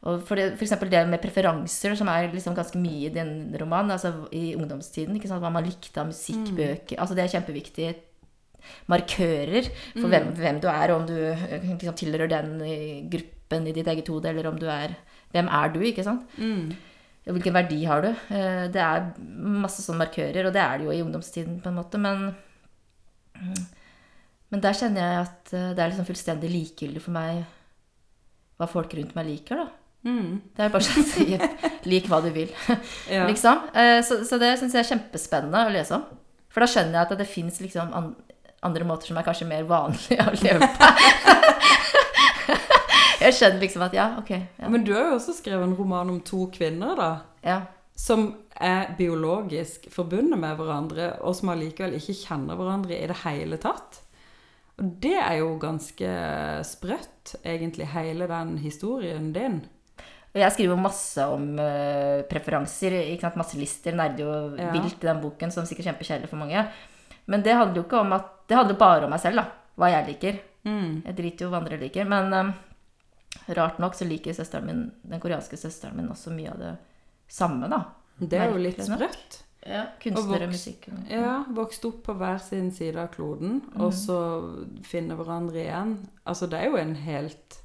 og 0.00 0.22
for, 0.24 0.38
det, 0.38 0.54
for 0.56 0.64
eksempel 0.64 0.88
det 0.88 1.00
med 1.10 1.20
preferanser, 1.20 1.92
som 1.98 2.08
er 2.08 2.30
liksom 2.32 2.54
ganske 2.56 2.80
mye 2.80 3.10
i 3.10 3.12
den 3.12 3.50
romanen, 3.60 3.92
altså 3.92 4.30
i 4.32 4.54
ungdomstiden, 4.56 5.18
ikke 5.18 5.28
sant? 5.28 5.42
hva 5.44 5.50
man 5.52 5.66
likte 5.66 6.00
av 6.00 6.08
musikk, 6.08 6.54
bøker, 6.56 6.96
altså 6.96 7.16
det 7.18 7.26
er 7.26 7.34
kjempeviktige 7.34 7.90
markører 8.92 9.68
for 9.98 10.08
hvem, 10.12 10.30
hvem 10.36 10.60
du 10.62 10.68
er, 10.72 10.92
og 10.92 11.02
om 11.02 11.06
du 11.08 11.16
eh, 11.18 11.60
liksom, 11.74 11.96
tilhører 12.00 12.32
den 12.32 12.54
gruppen 13.12 13.68
i 13.68 13.74
ditt 13.76 13.88
eget 13.92 14.08
hode, 14.12 14.32
eller 14.32 14.48
om 14.48 14.60
du 14.60 14.66
er, 14.72 14.96
hvem 15.34 15.50
er 15.60 15.74
du, 15.74 15.82
ikke 15.84 16.06
sant? 16.06 16.24
Mm. 16.40 16.72
Hvilken 17.28 17.52
verdi 17.54 17.82
har 17.86 18.02
du? 18.02 18.08
Eh, 18.34 18.68
Det 18.72 18.80
er 18.80 19.10
masse 19.20 19.82
sånne 19.84 20.06
markører, 20.06 20.46
og 20.48 20.52
det 20.56 20.62
er 20.62 20.78
det 20.78 20.86
jo 20.88 20.94
i 20.96 21.02
ungdomstiden 21.04 21.60
på 21.62 21.68
en 21.70 21.76
måte, 21.80 21.98
men 22.00 22.30
men 24.50 24.60
der 24.64 24.74
kjenner 24.74 25.00
jeg 25.04 25.18
at 25.24 25.52
eh, 25.54 25.68
det 25.76 25.82
er 25.84 25.92
liksom 25.92 26.08
fullstendig 26.08 26.48
likegyldig 26.50 27.02
for 27.04 27.14
meg 27.14 27.44
hva 28.60 28.66
folk 28.68 28.92
rundt 28.98 29.14
meg 29.16 29.28
liker, 29.30 29.62
da. 29.62 29.68
Mm. 30.10 30.40
Det 30.56 30.64
er 30.64 30.72
bare 30.72 30.84
sånn 30.84 31.04
å 31.04 31.06
si 31.08 31.38
lik 31.92 32.08
hva 32.10 32.18
du 32.24 32.30
vil, 32.34 32.50
Ja. 33.14 33.26
liksom. 33.28 33.68
Eh, 33.76 34.00
Så, 34.04 34.22
så 34.28 34.40
det 34.42 34.54
syns 34.60 34.74
jeg 34.74 34.82
er 34.84 34.90
kjempespennende 34.90 35.62
å 35.68 35.72
lese 35.72 35.96
om. 35.96 36.04
For 36.50 36.64
da 36.64 36.68
skjønner 36.72 36.98
jeg 36.98 37.06
at 37.06 37.18
det 37.20 37.28
fins 37.30 37.60
liksom 37.62 37.92
andre 38.60 38.84
måter 38.84 39.06
som 39.08 39.16
er 39.20 39.24
kanskje 39.28 39.46
mer 39.48 39.62
vanlige 39.70 40.24
å 40.26 40.34
leve 40.42 40.66
på. 40.66 40.90
jeg 43.20 43.36
skjønner 43.36 43.60
liksom 43.62 43.82
at 43.86 43.94
ja, 43.96 44.06
ok. 44.20 44.30
Ja. 44.58 44.68
Men 44.72 44.84
du 44.86 44.92
har 44.96 45.10
jo 45.10 45.18
også 45.18 45.34
skrevet 45.36 45.66
en 45.68 45.76
roman 45.78 46.10
om 46.10 46.20
to 46.26 46.46
kvinner, 46.54 46.96
da. 46.98 47.10
ja. 47.46 47.60
Som 48.00 48.30
er 48.56 48.94
biologisk 48.96 49.90
forbundet 49.92 50.38
med 50.40 50.56
hverandre, 50.56 51.10
og 51.20 51.34
som 51.36 51.50
allikevel 51.52 51.98
ikke 51.98 52.14
kjenner 52.16 52.56
hverandre 52.56 52.96
i 52.96 53.08
det 53.10 53.16
hele 53.26 53.58
tatt. 53.60 53.98
Og 54.80 54.94
det 55.04 55.18
er 55.20 55.34
jo 55.42 55.50
ganske 55.60 56.08
sprøtt, 56.64 57.34
egentlig, 57.44 57.90
hele 57.92 58.24
den 58.30 58.54
historien 58.62 59.26
din. 59.36 59.58
Jeg 60.32 60.54
skriver 60.54 60.78
masse 60.80 61.24
om 61.28 61.50
uh, 61.58 62.22
preferanser, 62.30 62.94
ikke 63.12 63.26
sant? 63.26 63.36
masse 63.40 63.58
lister, 63.60 63.92
nerder 63.98 64.24
jo 64.24 64.32
Ja. 64.56 64.70
vilt 64.72 65.02
i 65.02 65.08
den 65.10 65.20
boken, 65.20 65.50
som 65.52 65.66
sikkert 65.68 65.84
er 65.88 65.92
kjempekjedelig 65.92 66.30
for 66.30 66.40
mange. 66.40 66.64
Men 67.26 67.42
det 67.44 67.52
handler 67.58 67.82
jo 67.82 67.84
ikke 67.84 68.00
om 68.00 68.12
at 68.16 68.30
Det 68.48 68.56
handler 68.56 68.78
bare 68.80 69.04
om 69.04 69.10
meg 69.12 69.20
selv, 69.20 69.36
da. 69.42 69.44
Hva 69.76 69.90
jeg 69.92 70.06
liker. 70.08 70.38
Mm. 70.64 71.02
Jeg 71.04 71.16
driter 71.20 71.44
jo 71.44 71.50
hva 71.52 71.60
andre 71.60 71.76
liker. 71.78 72.08
Men 72.08 72.32
eh, 72.34 72.48
rart 73.56 73.78
nok 73.78 73.94
så 73.94 74.04
liker 74.08 74.32
søsteren 74.36 74.66
min, 74.66 74.82
den 75.02 75.20
koreanske 75.22 75.56
søsteren 75.58 75.96
min 75.96 76.08
også 76.12 76.32
mye 76.34 76.50
av 76.52 76.58
det 76.58 76.72
samme, 77.30 77.68
da. 77.70 77.84
Det 78.18 78.38
er 78.38 78.50
jo 78.52 78.58
litt 78.60 78.80
sprøtt. 78.84 79.42
Ja, 79.66 79.82
Kunstnere, 80.00 80.46
Og 80.48 80.54
musikk 80.54 80.86
og 80.88 81.10
Ja, 81.12 81.44
vokst 81.52 81.84
opp 81.84 82.02
på 82.06 82.14
hver 82.16 82.38
sin 82.40 82.70
side 82.72 82.96
av 82.96 83.10
kloden, 83.12 83.60
og 83.76 83.92
så 83.92 84.16
finne 84.88 85.16
hverandre 85.18 85.60
igjen. 85.60 85.92
Altså, 86.24 86.48
det 86.48 86.58
er 86.62 86.70
jo 86.70 86.76
en 86.80 86.94
helt 86.96 87.58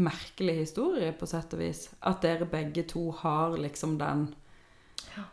merkelig 0.00 0.54
historie, 0.60 1.12
på 1.12 1.26
sett 1.28 1.52
og 1.56 1.60
vis. 1.60 1.86
At 2.02 2.20
dere 2.24 2.46
begge 2.48 2.84
to 2.88 3.10
har 3.22 3.56
liksom 3.60 3.98
den 4.00 4.28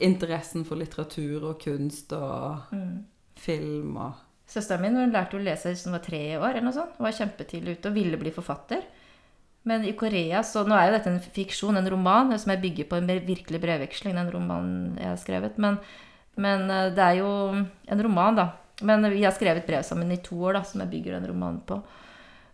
interessen 0.03 0.65
for 0.67 0.79
litteratur 0.79 1.43
og 1.51 1.59
kunst 1.61 2.11
og 2.13 2.63
Mm. 2.71 3.05
film 3.35 3.97
og 3.97 4.13
Søsteren 4.47 4.85
min 4.85 4.95
hun 4.95 5.11
lærte 5.11 5.35
å 5.35 5.43
lese 5.43 5.73
hun 5.83 5.97
var 5.97 6.03
tre 6.05 6.21
år, 6.37 6.53
eller 6.53 6.67
noe 6.69 6.75
sånt. 6.75 6.95
Hun 6.97 7.07
var 7.07 7.15
kjempetidlig 7.17 7.77
ute 7.77 7.91
og 7.91 7.97
ville 7.97 8.19
bli 8.19 8.31
forfatter. 8.31 8.85
Men 9.67 9.83
i 9.83 9.91
Korea, 9.99 10.39
så 10.47 10.63
nå 10.63 10.75
er 10.77 10.87
jo 10.87 10.95
dette 10.95 11.11
en 11.11 11.19
fiksjon, 11.19 11.75
en 11.75 11.89
roman, 11.91 12.31
som 12.39 12.53
jeg 12.53 12.63
bygger 12.63 12.87
på 12.87 13.01
en 13.01 13.09
virkelig 13.27 13.59
brevveksling, 13.59 14.15
den 14.15 14.31
romanen 14.31 14.95
jeg 14.95 15.09
har 15.11 15.19
skrevet. 15.19 15.57
Men, 15.59 15.81
men 16.39 16.71
eh, 16.71 16.91
det 16.95 17.03
er 17.03 17.19
jo 17.19 17.31
en 17.57 18.03
roman, 18.07 18.39
da. 18.39 18.47
Men 18.87 19.03
vi 19.11 19.25
har 19.25 19.35
skrevet 19.35 19.67
brev 19.67 19.83
sammen 19.83 20.13
i 20.13 20.21
to 20.23 20.37
år, 20.39 20.55
da, 20.55 20.63
som 20.63 20.83
jeg 20.85 20.93
bygger 20.93 21.17
den 21.17 21.27
romanen 21.33 21.59
på. 21.67 21.81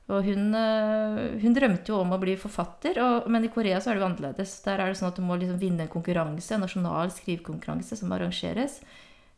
Og 0.10 0.26
hun, 0.26 0.50
eh, 0.58 1.22
hun 1.44 1.54
drømte 1.56 1.94
jo 1.94 2.02
om 2.02 2.18
å 2.18 2.22
bli 2.24 2.34
forfatter, 2.40 2.98
og, 3.06 3.30
men 3.32 3.46
i 3.46 3.54
Korea 3.54 3.78
så 3.78 3.92
er 3.92 4.00
det 4.00 4.04
jo 4.04 4.10
annerledes. 4.10 4.58
Der 4.66 4.82
er 4.82 4.90
det 4.90 4.98
sånn 5.00 5.12
at 5.14 5.22
du 5.22 5.24
må 5.28 5.38
liksom 5.38 5.62
vinne 5.62 5.86
en 5.86 5.94
konkurranse, 5.94 6.56
en 6.56 6.66
nasjonal 6.66 7.14
skrivekonkurranse 7.14 8.02
som 8.02 8.18
arrangeres. 8.18 8.82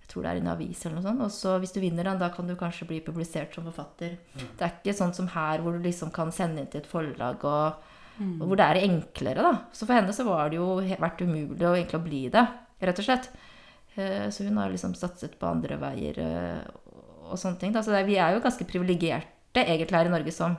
Jeg 0.06 0.12
tror 0.12 0.22
det 0.28 0.32
er 0.36 0.40
en 0.44 0.52
avis 0.54 0.84
eller 0.86 1.00
noe 1.00 1.04
sånt. 1.08 1.22
Og 1.26 1.32
så 1.34 1.56
hvis 1.60 1.74
du 1.74 1.80
vinner 1.82 2.06
den, 2.06 2.20
da 2.22 2.30
kan 2.30 2.46
du 2.48 2.54
kanskje 2.56 2.86
bli 2.88 3.00
publisert 3.02 3.56
som 3.58 3.66
forfatter. 3.66 4.18
Det 4.38 4.62
er 4.62 4.76
ikke 4.78 4.94
sånn 4.94 5.16
som 5.18 5.28
her, 5.34 5.64
hvor 5.66 5.74
du 5.74 5.82
liksom 5.82 6.12
kan 6.14 6.30
sende 6.32 6.62
inn 6.62 6.70
til 6.70 6.84
et 6.84 6.88
forlag, 6.92 7.42
og, 7.44 7.82
og 8.40 8.46
hvor 8.48 8.56
det 8.62 8.68
er 8.70 8.84
enklere, 8.86 9.42
da. 9.42 9.54
Så 9.74 9.88
for 9.90 9.98
henne 9.98 10.14
så 10.14 10.24
var 10.28 10.50
det 10.54 10.60
jo 10.62 10.78
vært 11.02 11.22
umulig 11.26 11.66
å 11.66 11.74
egentlig 11.74 12.00
å 12.00 12.06
bli 12.06 12.22
det, 12.30 12.46
rett 12.86 13.02
og 13.02 13.08
slett. 13.10 13.32
Eh, 13.98 14.30
Så 14.30 14.46
hun 14.46 14.58
har 14.62 14.70
liksom 14.70 14.94
satset 14.96 15.40
på 15.40 15.50
andre 15.50 15.76
veier 15.82 16.20
eh, 16.22 16.62
og 17.32 17.36
sånne 17.42 17.58
ting. 17.60 17.74
Da. 17.74 17.82
Så 17.82 17.92
vi 18.06 18.16
er 18.22 18.36
jo 18.38 18.44
ganske 18.46 18.68
privilegerte 18.70 19.66
egentlig 19.66 19.98
her 19.98 20.06
i 20.06 20.14
Norge 20.14 20.32
som 20.36 20.56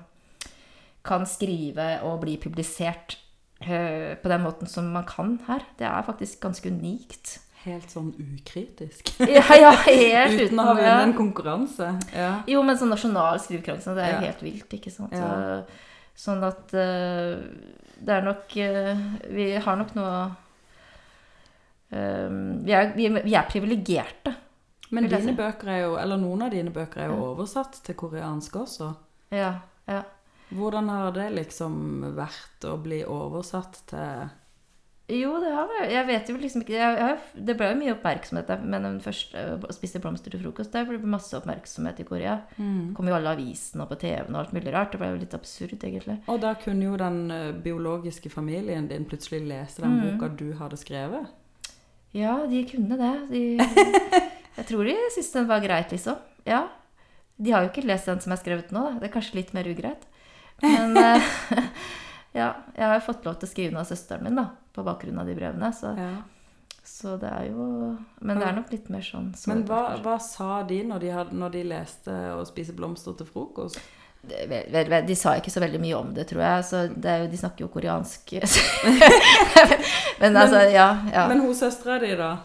kan 1.07 1.23
skrive 1.29 2.01
og 2.03 2.21
bli 2.25 2.35
publisert 2.43 3.17
eh, 3.63 4.17
på 4.19 4.29
den 4.33 4.43
måten 4.43 4.67
som 4.67 4.89
man 4.91 5.07
kan 5.07 5.37
her. 5.47 5.63
Det 5.79 5.87
er 5.87 6.03
faktisk 6.03 6.41
ganske 6.43 6.69
unikt. 6.73 7.39
Helt 7.65 7.91
sånn 7.91 8.13
ukritisk. 8.21 9.09
Ja, 9.37 9.43
ja 9.59 9.73
helt 9.87 10.41
Uten 10.47 10.61
å 10.63 10.67
ha 10.69 10.75
vunnet 10.77 11.05
en 11.09 11.15
konkurranse. 11.19 11.89
Ja. 12.15 12.31
Jo, 12.47 12.63
men 12.67 12.79
sånn 12.79 12.93
nasjonal 12.95 13.41
skrivekonkurranse, 13.43 13.95
det 13.97 14.05
er 14.05 14.13
jo 14.13 14.19
Ja. 14.21 14.25
helt 14.31 14.43
vilt, 14.47 14.73
ikke 14.81 14.93
sant. 14.95 15.15
Så- 15.17 15.85
Sånn 16.17 16.41
at 16.47 16.71
uh, 16.73 17.35
det 18.01 18.13
er 18.15 18.23
nok 18.25 18.55
uh, 18.57 19.03
Vi 19.29 19.51
har 19.61 19.77
nok 19.77 19.91
noe 19.99 20.15
eh, 21.91 22.31
vi, 22.65 22.73
er, 22.73 22.95
vi, 22.97 23.09
vi 23.25 23.35
er 23.37 23.45
privilegerte. 23.51 24.33
Men 24.97 25.09
dine 25.11 25.35
bøker 25.37 25.69
er 25.75 25.81
jo, 25.83 25.97
eller 25.99 26.17
noen 26.21 26.47
av 26.47 26.53
dine 26.55 26.71
bøker 26.73 27.03
er 27.05 27.11
jo 27.13 27.19
oversatt 27.33 27.81
til 27.85 27.97
koreansk 27.99 28.57
også. 28.63 28.93
Ja, 29.35 29.53
ja. 29.91 30.03
Hvordan 30.55 30.89
har 30.93 31.11
det 31.13 31.29
liksom 31.35 32.05
vært 32.15 32.65
å 32.71 32.77
bli 32.79 33.01
oversatt 33.05 33.81
til 33.91 34.29
Jo, 35.09 35.37
det 35.39 35.53
har 35.55 35.69
vi, 35.71 35.93
Jeg 35.95 36.07
vet 36.09 36.29
jo 36.33 36.35
liksom 36.37 36.63
ikke 36.65 36.75
jeg, 36.75 37.19
Det 37.47 37.55
ble 37.55 37.69
jo 37.71 37.77
mye 37.79 37.93
oppmerksomhet 37.95 38.49
der, 38.51 38.63
men 38.67 38.83
den 38.83 38.97
første 39.05 39.45
å 39.63 39.71
spise 39.77 40.01
blomster 40.03 40.33
til 40.35 40.41
frokost 40.43 40.73
Det 40.75 40.83
ble 40.89 40.99
masse 41.07 41.31
oppmerksomhet 41.39 42.01
i 42.03 42.07
Korea. 42.09 42.41
Kom 42.59 43.07
jo 43.07 43.15
alle 43.15 43.31
avisene 43.37 43.85
og 43.85 43.93
på 43.93 44.01
TV-en 44.03 44.35
og 44.35 44.41
alt 44.41 44.55
mulig 44.57 44.73
rart. 44.75 44.91
Det 44.97 44.99
ble 44.99 45.13
jo 45.13 45.21
litt 45.21 45.37
absurd, 45.39 45.77
egentlig. 45.79 46.17
Og 46.27 46.41
da 46.43 46.55
kunne 46.59 46.89
jo 46.89 46.97
den 46.99 47.21
biologiske 47.63 48.33
familien 48.35 48.89
din 48.91 49.07
plutselig 49.07 49.45
lese 49.47 49.83
den 49.85 49.95
Mm. 50.01 50.19
boka 50.19 50.29
du 50.37 50.49
hadde 50.59 50.77
skrevet. 50.77 51.31
Ja, 52.17 52.35
de 52.51 52.65
kunne 52.67 52.97
det. 52.99 53.15
De, 53.31 53.45
jeg 54.59 54.67
tror 54.67 54.85
de 54.91 54.97
syntes 55.15 55.33
den 55.39 55.47
var 55.47 55.61
greit, 55.63 55.93
liksom. 55.95 56.19
Ja. 56.47 56.65
De 57.39 57.51
har 57.53 57.63
jo 57.63 57.71
ikke 57.71 57.87
lest 57.87 58.07
den 58.11 58.21
som 58.25 58.33
er 58.33 58.41
skrevet 58.43 58.73
nå, 58.75 58.83
da. 58.91 58.99
Det 58.99 59.11
er 59.11 59.15
kanskje 59.21 59.39
litt 59.39 59.55
mer 59.55 59.69
ugreit. 59.71 60.03
Men 60.63 60.97
ja, 62.37 62.53
jeg 62.77 62.87
har 62.91 62.99
jo 63.01 63.05
fått 63.09 63.25
lov 63.27 63.39
til 63.41 63.49
å 63.49 63.51
skrive 63.51 63.73
noe 63.75 63.83
av 63.85 63.91
søsteren 63.91 64.27
min, 64.29 64.37
da. 64.39 64.51
På 64.77 64.85
bakgrunn 64.87 65.19
av 65.23 65.29
de 65.29 65.35
brevene. 65.39 65.71
Så, 65.73 65.93
Ja. 65.97 66.11
så 66.87 67.17
det 67.19 67.31
er 67.33 67.47
jo 67.51 67.97
Men 68.21 68.39
det 68.39 68.47
er 68.47 68.53
nok 68.61 68.71
litt 68.71 68.89
mer 68.93 69.01
sånn 69.03 69.33
Men 69.49 69.65
hva, 69.67 69.97
hva 70.05 70.19
sa 70.23 70.63
de 70.69 70.83
når 70.87 71.01
de, 71.03 71.09
hadde, 71.11 71.33
når 71.35 71.51
de 71.57 71.63
leste 71.65 72.11
'Å 72.13 72.45
spise 72.47 72.77
blomster 72.77 73.17
til 73.17 73.27
frokost'? 73.27 73.81
De 74.27 75.15
sa 75.15 75.37
ikke 75.39 75.51
så 75.55 75.61
veldig 75.63 75.81
mye 75.81 75.95
om 75.97 76.13
det, 76.15 76.27
tror 76.27 76.43
jeg. 76.43 76.65
Så 76.65 76.81
det 77.01 77.13
jo, 77.21 77.27
de 77.31 77.37
snakker 77.37 77.61
jo 77.63 77.69
koreansk. 77.69 78.33
men 80.21 80.37
altså, 80.37 80.65
ja. 80.73 80.89
ja. 81.13 81.29
Men 81.29 81.41
hun 81.41 81.55
søstera 81.55 81.99
di, 82.03 82.15
da? 82.19 82.37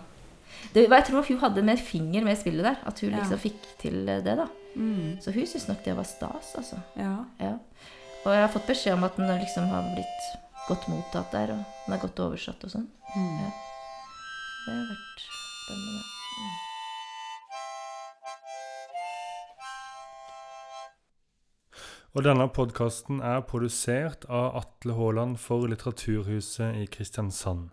Det, 0.73 0.86
jeg 0.88 1.06
tror 1.08 1.25
hun 1.27 1.39
hadde 1.41 1.63
mer 1.65 1.82
finger 1.82 2.23
med 2.23 2.38
i 2.38 2.41
spillet 2.41 2.63
der. 2.63 2.77
At 2.86 2.99
hun 3.01 3.10
Ja. 3.12 3.17
liksom 3.23 3.39
fikk 3.41 3.65
til 3.82 4.06
det, 4.06 4.23
da. 4.25 4.47
Mm. 4.75 5.17
Så 5.21 5.34
hun 5.34 5.45
syntes 5.47 5.67
nok 5.67 5.84
det 5.84 5.95
var 5.97 6.04
stas, 6.08 6.54
altså. 6.56 6.80
Ja. 6.95 7.15
Ja. 7.39 7.56
Og 8.21 8.34
jeg 8.36 8.41
har 8.43 8.51
fått 8.53 8.67
beskjed 8.69 8.93
om 8.93 9.03
at 9.07 9.15
den 9.17 9.31
liksom 9.41 9.65
har 9.71 9.88
blitt 9.95 10.25
godt 10.67 10.88
mottatt 10.91 11.31
der, 11.34 11.55
og 11.55 11.63
den 11.88 11.95
er 11.95 12.01
godt 12.03 12.19
oversatt 12.21 12.62
og 12.67 12.73
sånn. 12.75 12.88
Mm. 13.15 13.38
Ja. 13.41 13.51
Det 14.65 14.75
har 14.75 14.84
vært 14.91 15.23
spennende. 15.25 16.03
Og 22.12 22.25
denne 22.27 22.45
podkasten 22.51 23.21
er 23.23 23.41
produsert 23.47 24.25
av 24.29 24.57
Atle 24.60 24.93
Haaland 24.97 25.38
for 25.39 25.65
Litteraturhuset 25.71 26.77
i 26.77 26.86
Kristiansand. 26.91 27.69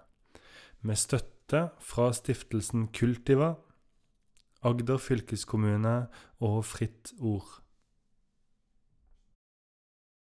Med 0.80 0.96
støtte 0.96 1.64
fra 1.82 2.12
stiftelsen 2.14 2.86
Kultiva, 2.94 3.56
Agder 4.62 4.98
fylkeskommune 4.98 6.08
og 6.42 6.62
Fritt 6.66 7.12
Ord. 7.18 7.60